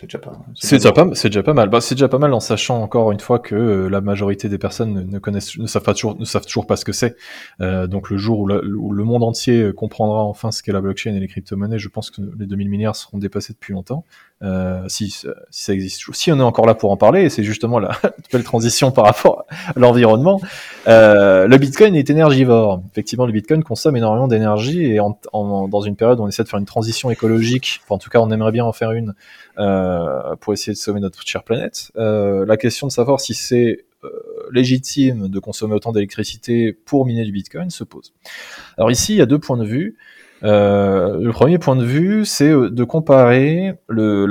[0.00, 0.32] C'est déjà pas.
[0.54, 0.80] C'est
[1.14, 1.68] c'est déjà pas mal.
[1.68, 4.56] Bah, c'est déjà pas mal en sachant encore une fois que euh, la majorité des
[4.56, 7.16] personnes ne, connaissent, ne savent pas toujours, ne savent toujours pas ce que c'est.
[7.60, 11.20] Euh, donc le jour où, le monde entier comprendra enfin ce qu'est la blockchain et
[11.20, 14.06] les crypto-monnaies, je pense que les 2000 milliards seront dépassés depuis longtemps.
[14.42, 17.78] Euh, si, si ça existe, si on est encore là pour en parler, c'est justement
[17.78, 17.90] la
[18.32, 20.40] belle transition par rapport à l'environnement.
[20.88, 22.82] Euh, le Bitcoin est énergivore.
[22.90, 26.42] Effectivement, le Bitcoin consomme énormément d'énergie et en, en, dans une période où on essaie
[26.42, 29.14] de faire une transition écologique, enfin, en tout cas, on aimerait bien en faire une
[29.58, 29.89] euh,
[30.40, 31.90] pour essayer de sauver notre chère planète.
[31.96, 34.08] Euh, la question de savoir si c'est euh,
[34.52, 38.12] légitime de consommer autant d'électricité pour miner du Bitcoin se pose.
[38.78, 39.96] Alors ici, il y a deux points de vue.
[40.42, 44.26] Euh, le premier point de vue, c'est euh, de comparer le,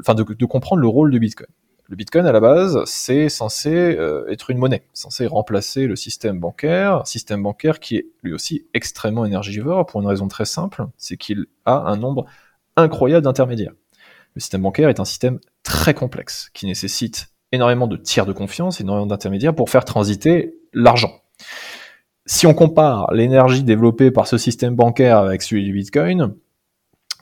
[0.00, 1.48] enfin de, comprendre le rôle du Bitcoin.
[1.88, 6.40] Le Bitcoin à la base, c'est censé euh, être une monnaie, censé remplacer le système
[6.40, 11.16] bancaire, système bancaire qui est lui aussi extrêmement énergivore pour une raison très simple, c'est
[11.16, 12.24] qu'il a un nombre
[12.76, 13.74] incroyable d'intermédiaires.
[14.34, 18.80] Le système bancaire est un système très complexe qui nécessite énormément de tiers de confiance,
[18.80, 21.12] énormément d'intermédiaires pour faire transiter l'argent
[22.26, 26.34] si on compare l'énergie développée par ce système bancaire avec celui du Bitcoin,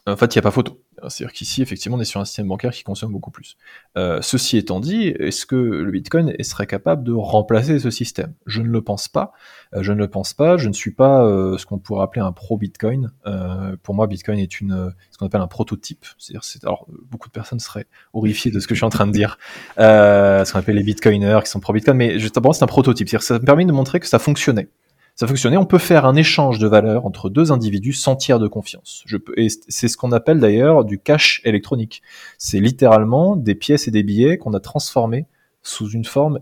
[0.07, 0.82] en fait, il n'y a pas photo.
[1.09, 3.57] C'est-à-dire qu'ici, effectivement, on est sur un système bancaire qui consomme beaucoup plus.
[3.97, 8.35] Euh, ceci étant dit, est-ce que le Bitcoin serait capable de remplacer ce système?
[8.47, 9.33] Je ne le pense pas.
[9.75, 10.57] Euh, je ne le pense pas.
[10.57, 13.11] Je ne suis pas euh, ce qu'on pourrait appeler un pro-Bitcoin.
[13.83, 16.05] pour moi, Bitcoin est une ce qu'on appelle un prototype.
[16.19, 16.35] C'est,
[17.11, 19.38] beaucoup de personnes seraient horrifiées de ce que je suis en train de dire.
[19.77, 23.09] ce qu'on appelle les Bitcoiners qui sont pro-Bitcoin, mais justement, c'est un prototype.
[23.09, 24.69] C'est-à-dire, ça me permet de montrer que ça fonctionnait
[25.14, 28.48] ça fonctionnait, on peut faire un échange de valeurs entre deux individus sans tiers de
[28.48, 29.03] confiance.
[29.07, 32.03] Je peux, et c'est ce qu'on appelle d'ailleurs du cash électronique.
[32.38, 35.27] C'est littéralement des pièces et des billets qu'on a transformés
[35.62, 36.40] sous une forme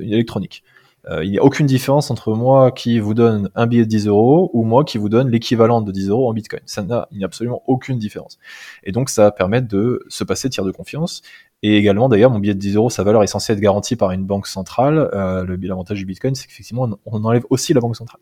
[0.00, 0.64] électronique.
[1.08, 4.08] Euh, il n'y a aucune différence entre moi qui vous donne un billet de 10
[4.08, 6.60] euros ou moi qui vous donne l'équivalent de 10 euros en bitcoin.
[6.66, 8.38] Ça n'a, il n'y a absolument aucune différence.
[8.82, 11.22] Et donc, ça va permettre de se passer tiers de confiance.
[11.62, 14.12] Et également, d'ailleurs, mon billet de 10 euros, sa valeur est censée être garantie par
[14.12, 15.10] une banque centrale.
[15.12, 18.20] Euh, l'avantage du bitcoin, c'est qu'effectivement, on enlève aussi la banque centrale.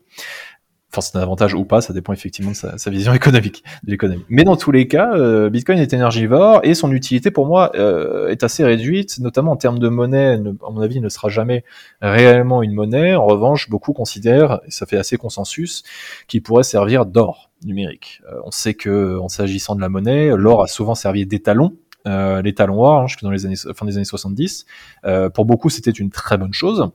[0.91, 4.23] Enfin, c'est un avantage ou pas, ça dépend effectivement de sa, vision économique de l'économie.
[4.29, 8.29] Mais dans tous les cas, euh, Bitcoin est énergivore et son utilité pour moi euh,
[8.29, 10.35] est assez réduite, notamment en termes de monnaie.
[10.35, 11.65] à mon avis, il ne sera jamais
[12.01, 13.15] réellement une monnaie.
[13.15, 15.83] En revanche, beaucoup considèrent, et ça fait assez consensus,
[16.27, 18.21] qu'il pourrait servir d'or numérique.
[18.31, 21.75] Euh, on sait que, en s'agissant de la monnaie, l'or a souvent servi d'étalon
[22.07, 24.65] euh, l'étalon or, hein, dans les années, fin des années 70.
[25.05, 26.91] Euh, pour beaucoup, c'était une très bonne chose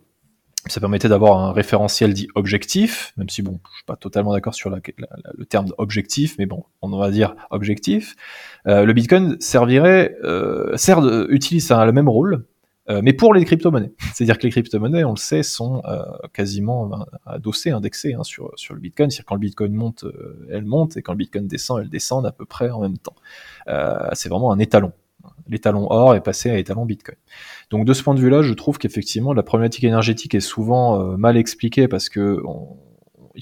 [0.66, 4.54] ça permettait d'avoir un référentiel dit objectif, même si bon, je suis pas totalement d'accord
[4.54, 8.14] sur le terme objectif, mais bon, on va dire objectif.
[8.68, 12.46] Euh, le Bitcoin servirait, euh, sert utilise le même rôle,
[13.02, 13.92] mais pour les crypto-monnaies.
[14.12, 15.82] C'est-à-dire que les crypto-monnaies, on le sait, sont
[16.34, 19.10] quasiment ben, adossées, indexées hein, sur, sur le Bitcoin.
[19.10, 22.26] C'est-à-dire quand le Bitcoin monte, euh, elle monte, et quand le Bitcoin descend, elle descend
[22.26, 23.16] à peu près en même temps.
[24.12, 24.92] c'est vraiment un étalon
[25.48, 27.16] l'étalon or est passé à l'étalon Bitcoin.
[27.70, 31.16] Donc de ce point de vue-là, je trouve qu'effectivement la problématique énergétique est souvent euh,
[31.16, 32.42] mal expliquée parce que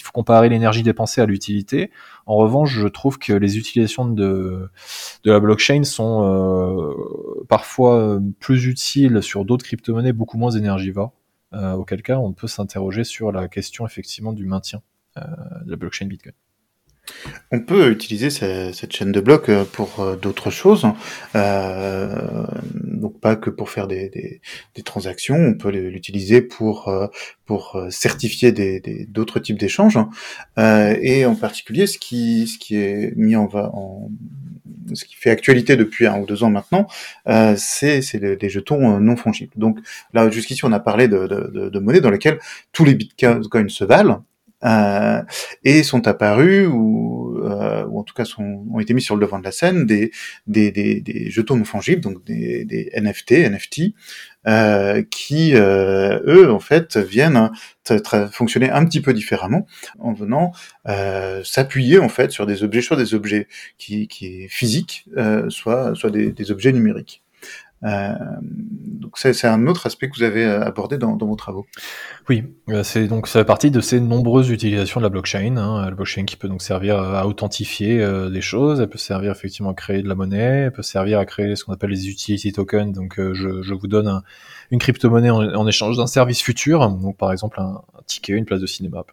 [0.03, 1.91] faut comparer l'énergie dépensée à l'utilité.
[2.27, 4.71] En revanche, je trouve que les utilisations de,
[5.25, 11.13] la blockchain sont euh, parfois plus utiles sur d'autres crypto-monnaies beaucoup moins énergivores.
[11.53, 14.81] Euh, auquel cas, on peut s'interroger sur la question effectivement du maintien
[15.17, 16.35] de la blockchain Bitcoin.
[17.53, 20.95] On peut utiliser cette chaîne de blocs euh, pour euh, d'autres choses, hein.
[21.35, 24.41] euh, donc pas que pour faire des,
[24.85, 25.37] transactions.
[25.37, 26.91] On peut l'utiliser pour
[27.45, 28.53] pour certifier
[29.09, 30.09] d'autres types d'échanges, hein.
[31.03, 34.09] et en particulier ce qui ce qui est mis en, en
[34.95, 36.87] ce qui fait actualité depuis un ou deux ans maintenant,
[37.57, 39.53] c'est des jetons non fongibles.
[39.57, 39.79] Donc
[40.15, 42.39] là, jusqu'ici, on a parlé de, de, de monnaie dans lesquelles
[42.73, 44.25] tous les bitcoins se valent,
[44.65, 45.23] euh,
[45.65, 49.21] et sont apparus ou, euh, ou en tout cas sont, ont été mis sur le
[49.25, 50.11] devant de la scène des,
[50.47, 53.95] des, des, des jetons non fongibles, donc des, des NFT, NFT,
[54.47, 57.51] euh, qui euh, eux en fait viennent
[58.33, 59.67] fonctionner un petit peu différemment
[59.99, 60.53] en venant
[60.89, 65.07] euh, s'appuyer en fait sur des objets, soit des objets qui, qui est physiques,
[65.49, 67.23] soit soit des, des objets numériques.
[67.85, 68.13] Euh,
[68.43, 71.67] donc c'est un autre aspect que vous avez euh, abordé dans, dans vos travaux.
[72.29, 75.57] Oui, euh, c'est donc ça fait partie de ces nombreuses utilisations de la blockchain.
[75.57, 77.99] Hein, la blockchain qui peut donc servir à authentifier
[78.31, 81.25] des choses, elle peut servir effectivement à créer de la monnaie, elle peut servir à
[81.25, 82.93] créer ce qu'on appelle les utility tokens.
[82.93, 84.23] Donc je, je vous donne
[84.71, 88.45] une crypto-monnaie en, en, échange d'un service futur, donc par exemple un, un ticket, une
[88.45, 89.05] place de cinéma.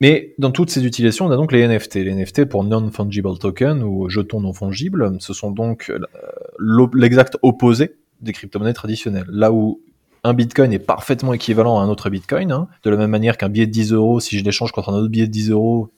[0.00, 1.96] Mais dans toutes ces utilisations, on a donc les NFT.
[1.96, 7.96] Les NFT pour Non-Fungible Token ou jetons non fongibles, ce sont donc euh, l'exact opposé
[8.22, 9.26] des crypto-monnaies traditionnelles.
[9.28, 9.82] Là où
[10.24, 13.48] un bitcoin est parfaitement équivalent à un autre bitcoin, hein, de la même manière qu'un
[13.48, 15.90] billet de 10 euros, si je l'échange contre un autre billet de 10 euros,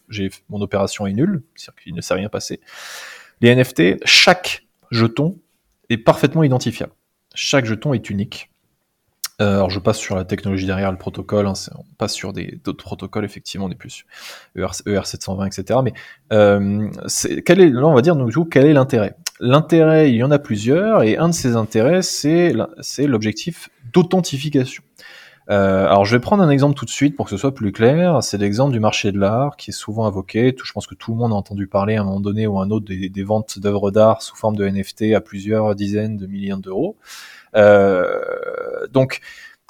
[0.49, 2.61] mon opération est nulle, c'est-à-dire qu'il ne s'est rien passé.
[3.41, 5.39] Les NFT, chaque jeton
[5.89, 6.93] est parfaitement identifiable.
[7.35, 8.52] Chaque jeton est unique.
[9.41, 12.85] Euh, alors je passe sur la technologie derrière le protocole, hein, on passe sur d'autres
[12.85, 14.05] protocoles, effectivement, on est plus
[14.57, 15.81] ER, ER720, etc.
[15.83, 15.95] Mais
[16.33, 16.89] euh,
[17.45, 19.17] quel est, là on va dire, nous, quel est l'intérêt?
[19.41, 22.53] L'intérêt, il y en a plusieurs, et un de ces intérêts, c'est,
[22.99, 24.83] l'objectif d'authentification.
[25.51, 27.73] Euh, alors je vais prendre un exemple tout de suite pour que ce soit plus
[27.73, 28.23] clair.
[28.23, 30.55] C'est l'exemple du marché de l'art qui est souvent invoqué.
[30.63, 32.63] Je pense que tout le monde a entendu parler à un moment donné ou à
[32.63, 36.27] un autre des, des ventes d'œuvres d'art sous forme de NFT à plusieurs dizaines de
[36.29, 36.97] millions d'euros.
[37.57, 39.21] Euh, donc,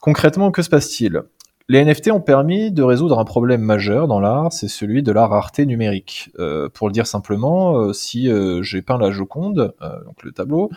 [0.01, 1.23] concrètement, que se passe-t-il?
[1.69, 5.27] Les NFT ont permis de résoudre un problème majeur dans l'art, c'est celui de la
[5.27, 6.31] rareté numérique.
[6.39, 8.29] Euh, pour le dire simplement, euh, si
[8.63, 10.71] j'ai peint la Joconde, donc le tableau,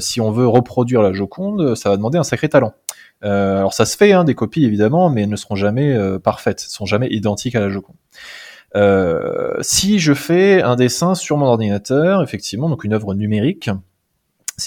[0.00, 2.74] si on veut reproduire la Joconde, ça va demander un sacré talent.
[3.22, 6.70] alors ça se fait, hein, des copies évidemment, mais elles ne seront jamais parfaites, ne
[6.70, 7.96] sont jamais identiques à la Joconde.
[9.62, 13.70] si je fais un dessin sur mon ordinateur, effectivement, donc une œuvre numérique,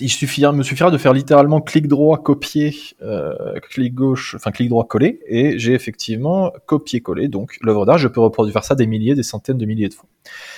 [0.02, 4.70] il suffira, me suffira de faire littéralement clic droit copier, euh, clic gauche, enfin clic
[4.70, 7.98] droit coller, et j'ai effectivement copié-collé donc l'œuvre d'art.
[7.98, 10.10] Je peux reproduire ça des milliers, des centaines de milliers de fois.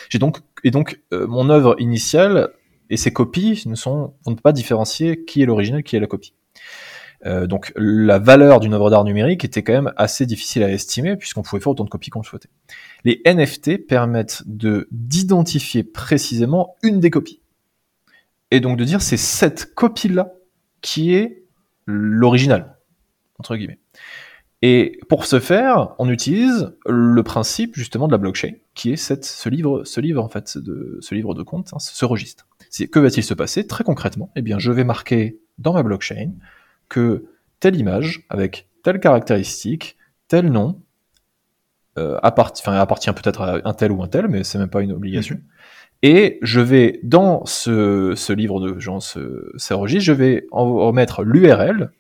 [0.10, 2.50] J'ai donc et donc euh, mon œuvre initiale
[2.90, 6.34] et ses copies ne sont vont pas différencier qui est l'original, qui est la copie.
[7.26, 11.18] Euh, donc la valeur d'une œuvre d'art numérique était quand même assez difficile à estimer
[11.18, 12.50] puisqu'on pouvait faire autant de copies qu'on le souhaitait.
[13.04, 17.42] Les NFT permettent de d'identifier précisément une des copies
[18.52, 20.34] et donc de dire c'est cette copie-là
[20.82, 21.44] qui est
[21.86, 22.78] l'original,
[23.38, 23.80] entre guillemets.
[24.62, 29.24] Et pour ce faire, on utilise le principe justement de la blockchain, qui est cette,
[29.24, 32.46] ce livre, ce livre en fait, de, ce livre de compte, hein, ce registre.
[32.92, 33.66] Que va-t-il se passer?
[33.68, 36.32] Très concrètement, eh bien, je vais marquer dans ma blockchain
[36.90, 37.26] que
[37.62, 40.82] telle image avec telle caractéristique, tel nom,
[41.98, 42.64] euh, appartient,
[43.14, 45.36] peut-être à un tel ou un tel, mais c'est même pas une obligation.
[45.36, 45.44] Mhm.
[46.02, 51.92] Et je vais, dans ce, livre de genre, ce, je vais en remettre l'URL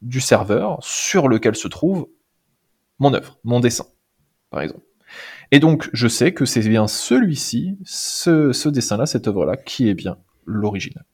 [0.00, 2.08] du serveur sur lequel se trouve
[2.98, 3.84] mon œuvre, mon dessin,
[4.50, 4.84] par exemple.
[5.50, 10.18] Et donc, je sais que c'est bien celui-ci, ce, dessin-là, cette œuvre-là, qui est bien
[10.46, 11.04] l'original.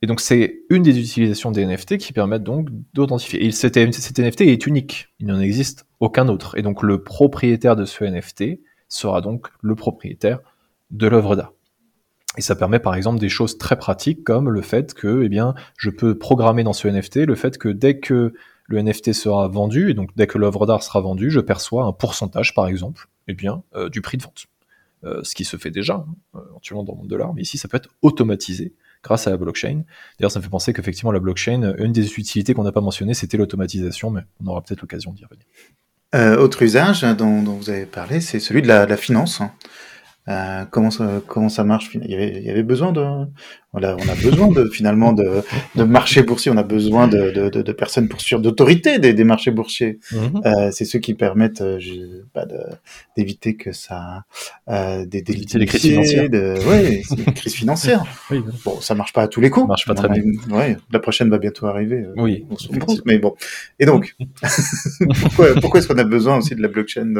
[0.00, 3.44] Et donc, c'est une des utilisations des NFT qui permettent donc d'authentifier.
[3.44, 5.08] Et cet, cet NFT est unique.
[5.18, 6.56] Il n'en existe aucun autre.
[6.56, 10.40] Et donc, le propriétaire de ce NFT sera donc le propriétaire
[10.90, 11.52] de l'œuvre d'art.
[12.36, 15.54] Et ça permet par exemple des choses très pratiques comme le fait que eh bien,
[15.76, 18.34] je peux programmer dans ce NFT le fait que dès que
[18.66, 21.92] le NFT sera vendu, et donc dès que l'œuvre d'art sera vendue, je perçois un
[21.92, 24.46] pourcentage par exemple eh bien, euh, du prix de vente.
[25.04, 27.56] Euh, ce qui se fait déjà, hein, éventuellement dans le monde de l'art, mais ici
[27.56, 29.84] ça peut être automatisé grâce à la blockchain.
[30.18, 33.14] D'ailleurs, ça me fait penser qu'effectivement la blockchain, une des utilités qu'on n'a pas mentionné,
[33.14, 35.46] c'était l'automatisation, mais on aura peut-être l'occasion d'y revenir.
[36.14, 39.40] Euh, autre usage dont, dont, vous avez parlé, c'est celui de la, de la finance.
[40.28, 43.02] Euh, comment ça comment ça marche il y avait, il y avait besoin de
[43.72, 45.42] voilà on a besoin de finalement de,
[45.74, 46.50] de marchés boursiers.
[46.52, 50.00] On a besoin de, de, de, de personnes pour d'autorité des, des marchés boursiers.
[50.12, 50.40] Mhm.
[50.44, 52.46] euh, c'est ceux qui permettent euh, je, bah,
[53.16, 54.24] d'éviter que ça
[54.68, 56.28] euh, des, des, des crises financières.
[56.28, 57.02] de, ouais
[57.34, 59.64] crises financières oui, bon ça marche pas à tous les coups.
[59.64, 60.22] Ça marche pas très bien.
[60.50, 62.44] ouais la prochaine va bientôt arriver euh, oui.
[63.06, 63.34] mais bon.
[63.78, 64.14] Et donc
[65.22, 67.14] pourquoi pourquoi est-ce qu'on a besoin aussi de la blockchain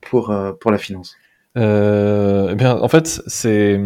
[0.00, 1.16] pour pour la finance?
[1.56, 3.80] Euh, eh bien, en fait, c'est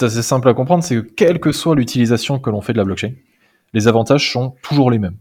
[0.00, 2.84] assez simple à comprendre, c'est que quelle que soit l'utilisation que l'on fait de la
[2.84, 3.12] blockchain,
[3.72, 5.16] les avantages sont toujours les mêmes.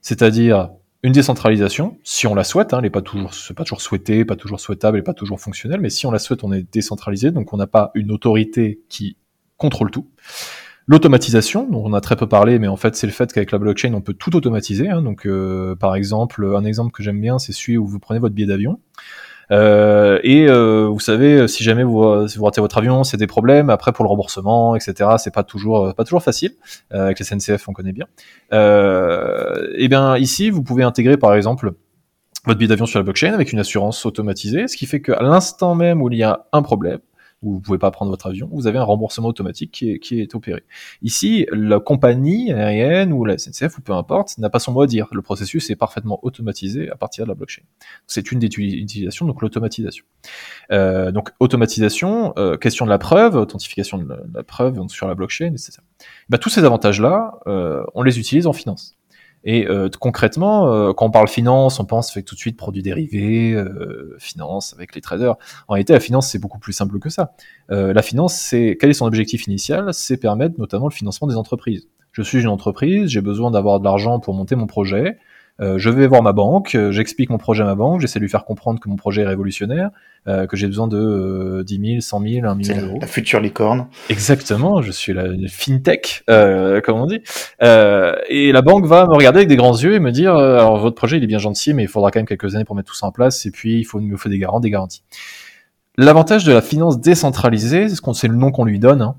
[0.00, 0.70] C'est-à-dire
[1.02, 4.36] une décentralisation, si on la souhaite, hein, elle n'est pas toujours, pas toujours souhaité, pas
[4.36, 7.52] toujours souhaitable, et pas toujours fonctionnelle, mais si on la souhaite, on est décentralisé, donc
[7.52, 9.16] on n'a pas une autorité qui
[9.56, 10.08] contrôle tout.
[10.86, 13.58] L'automatisation, dont on a très peu parlé, mais en fait c'est le fait qu'avec la
[13.58, 14.88] blockchain on peut tout automatiser.
[14.88, 18.18] Hein, donc euh, par exemple, un exemple que j'aime bien, c'est celui où vous prenez
[18.18, 18.80] votre billet d'avion.
[19.52, 23.26] Euh, et euh, vous savez, si jamais vous, si vous ratez votre avion, c'est des
[23.26, 23.70] problèmes.
[23.70, 26.52] Après, pour le remboursement, etc., c'est pas toujours pas toujours facile.
[26.92, 28.06] Euh, avec les SNCF, on connaît bien.
[28.52, 31.72] et bien ici, vous pouvez intégrer par exemple
[32.44, 35.76] votre billet d'avion sur la blockchain avec une assurance automatisée, ce qui fait qu'à l'instant
[35.76, 36.98] même où il y a un problème,
[37.42, 40.20] où vous pouvez pas prendre votre avion, vous avez un remboursement automatique qui est, qui
[40.20, 40.64] est opéré.
[41.02, 44.86] Ici, la compagnie aérienne ou la SNCF ou peu importe n'a pas son mot à
[44.86, 45.08] dire.
[45.12, 47.62] Le processus est parfaitement automatisé à partir de la blockchain.
[48.06, 50.04] C'est une des utilisations, donc l'automatisation.
[50.70, 55.52] Euh, donc automatisation, euh, question de la preuve, authentification de la, preuve sur la blockchain,
[55.52, 55.78] etc.
[56.28, 58.96] Bah, tous ces avantages-là, euh, on les utilise en finance.
[59.44, 63.52] Et euh, concrètement, euh, quand on parle finance, on pense tout de suite produits dérivés,
[63.52, 65.36] euh, finance avec les traders.
[65.68, 67.34] En réalité, la finance c'est beaucoup plus simple que ça.
[67.68, 69.92] la finance, c'est quel est son objectif initial?
[69.92, 71.88] C'est permettre notamment le financement des entreprises.
[72.12, 75.16] Je suis une entreprise, j'ai besoin d'avoir de l'argent pour monter mon projet.
[75.62, 78.24] Euh, je vais voir ma banque, euh, j'explique mon projet à ma banque, j'essaie de
[78.24, 79.90] lui faire comprendre que mon projet est révolutionnaire,
[80.26, 82.98] euh, que j'ai besoin de 10 000, 100 000, 1 million d'euros.
[83.00, 83.86] La future licorne.
[84.10, 87.20] Exactement, je suis la fintech, comme on dit.
[87.60, 90.96] et la banque va me regarder avec des grands yeux et me dire, alors votre
[90.96, 92.96] projet il est bien gentil, mais il faudra quand même quelques années pour mettre tout
[92.96, 95.04] ça en place, et puis il, faut, il me faut des garants, des garanties.
[95.96, 99.14] L'avantage de la finance décentralisée, c'est le nom qu'on lui donne, hein,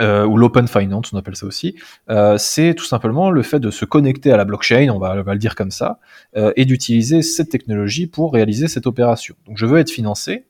[0.00, 1.74] euh, ou l'open finance, on appelle ça aussi,
[2.10, 5.38] euh, c'est tout simplement le fait de se connecter à la blockchain, on va, le
[5.38, 5.98] dire comme ça,
[6.36, 9.34] euh, et d'utiliser cette technologie pour réaliser cette opération.
[9.46, 10.46] Donc je veux être financé,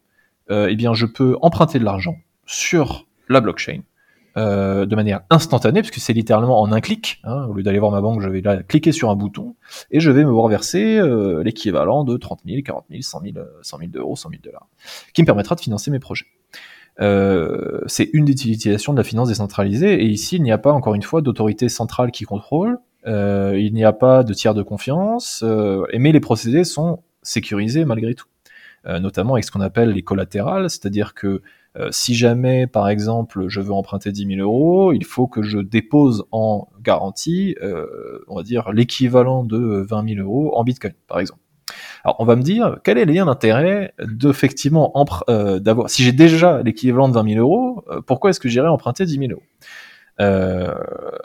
[0.51, 2.16] euh, eh bien je peux emprunter de l'argent
[2.47, 3.80] sur la blockchain
[4.36, 7.20] euh, de manière instantanée, puisque c'est littéralement en un clic.
[7.24, 9.55] Hein, au lieu d'aller voir ma banque, je vais là cliquer sur un bouton
[9.90, 11.01] et je vais me voir verser
[11.42, 14.66] l'équivalent de 30 000, 40 000, 100 000, 100 000 euros, 100 000 dollars,
[15.14, 16.26] qui me permettra de financer mes projets.
[17.01, 20.03] Euh, c'est une des utilisations de la finance décentralisée.
[20.03, 22.78] Et ici, il n'y a pas, encore une fois, d'autorité centrale qui contrôle.
[23.07, 25.42] Euh, il n'y a pas de tiers de confiance.
[25.44, 28.26] Euh, mais les procédés sont sécurisés malgré tout.
[29.01, 31.42] notamment avec ce qu'on appelle les collatérales, c'est-à-dire que
[31.90, 36.24] si jamais, par exemple, je veux emprunter 10 000 euros, il faut que je dépose
[36.30, 37.57] en garantie,
[38.28, 41.40] on va dire, l'équivalent de 20 000 euros en Bitcoin, par exemple.
[42.07, 44.92] Alors on va me dire, quel est le d'intérêt d'effectivement
[45.28, 48.68] euh, d'avoir, si j'ai déjà l'équivalent de 20 000 euros, euh, pourquoi est-ce que j'irais
[48.68, 49.42] emprunter 10 000 euros?
[50.20, 50.72] Euh,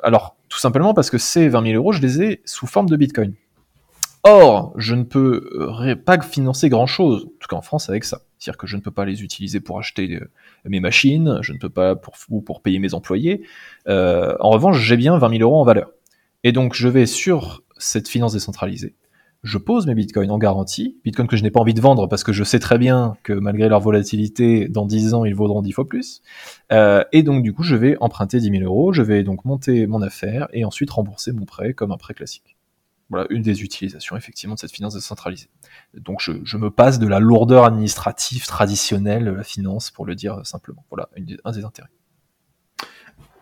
[0.02, 2.98] Alors tout simplement parce que ces 20 000 euros, je les ai sous forme de
[2.98, 3.36] Bitcoin.
[4.24, 5.48] Or, je ne peux
[6.04, 8.22] pas financer grand-chose, en tout cas en France avec ça.
[8.40, 10.20] C'est-à-dire que je ne peux pas les utiliser pour acheter
[10.66, 13.44] mes machines, je ne peux pas pour, ou pour payer mes employés.
[13.88, 15.92] en revanche, j'ai bien 20 000 euros en valeur.
[16.44, 18.96] Et donc, je vais sur cette finance décentralisée
[19.44, 22.24] je pose mes bitcoins en garantie, bitcoins que je n'ai pas envie de vendre parce
[22.24, 25.72] que je sais très bien que malgré leur volatilité, dans 10 ans, ils vaudront 10
[25.72, 26.22] fois plus.
[26.72, 29.88] Euh, et donc, du coup, je vais emprunter 10 000 euros, je vais donc monter
[29.88, 32.56] mon affaire et ensuite rembourser mon prêt comme un prêt classique.
[33.10, 35.50] Voilà une des utilisations effectivement de cette finance décentralisée.
[35.96, 40.16] Donc je, je me passe de la lourdeur administrative traditionnelle de la finance, pour le
[40.16, 40.86] dire simplement.
[40.90, 41.10] Voilà
[41.44, 41.90] un des intérêts.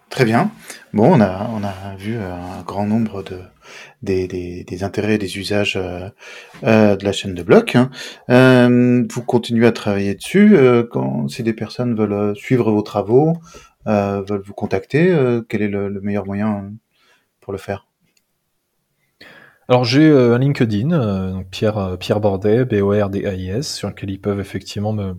[0.10, 0.52] Très bien.
[0.92, 3.42] Bon, on a, on a vu un grand nombre de,
[4.02, 6.10] des, des, des intérêts et des usages euh,
[6.64, 7.76] euh, de la chaîne de blocs.
[7.76, 7.92] Hein.
[8.30, 10.58] Euh, vous continuez à travailler dessus.
[10.58, 13.34] Euh, quand, si des personnes veulent euh, suivre vos travaux,
[13.86, 15.16] veulent vous contacter,
[15.48, 16.72] quel est le, le, meilleur moyen
[17.42, 17.88] pour le faire?
[19.68, 25.16] Alors j'ai un LinkedIn, donc Pierre, Pierre Bordet, B-O-R-D-A-I-S, sur lequel ils peuvent effectivement me,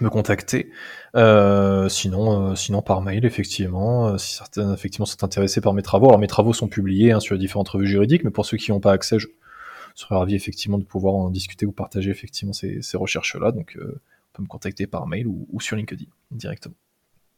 [0.00, 0.70] me contacter.
[1.14, 5.82] Euh, sinon, euh, sinon par mail, effectivement, euh, si certaines effectivement sont intéressés par mes
[5.82, 6.08] travaux.
[6.08, 8.70] Alors mes travaux sont publiés hein, sur les différentes revues juridiques, mais pour ceux qui
[8.72, 9.28] n'ont pas accès, je
[9.94, 13.52] serais ravi effectivement de pouvoir en discuter ou partager effectivement ces, ces recherches-là.
[13.52, 16.74] Donc, on peut me contacter par mail ou, ou, sur LinkedIn directement.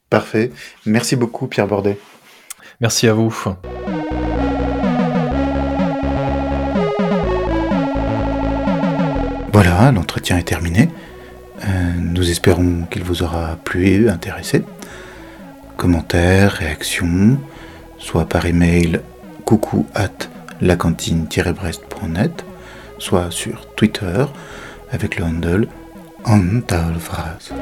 [0.08, 0.50] Parfait.
[0.86, 1.98] Merci beaucoup, Pierre Bordet.
[2.80, 3.34] Merci à vous.
[9.52, 10.88] Voilà, l'entretien est terminé.
[11.64, 14.62] Euh, nous espérons qu'il vous aura plu et intéressé.
[15.76, 17.38] Commentaires, réactions,
[17.98, 19.00] soit par email
[19.44, 20.10] coucou at
[20.60, 22.44] lacantine-brest.net,
[22.98, 24.24] soit sur Twitter
[24.90, 25.68] avec le handle
[26.24, 27.52] Antalvraz.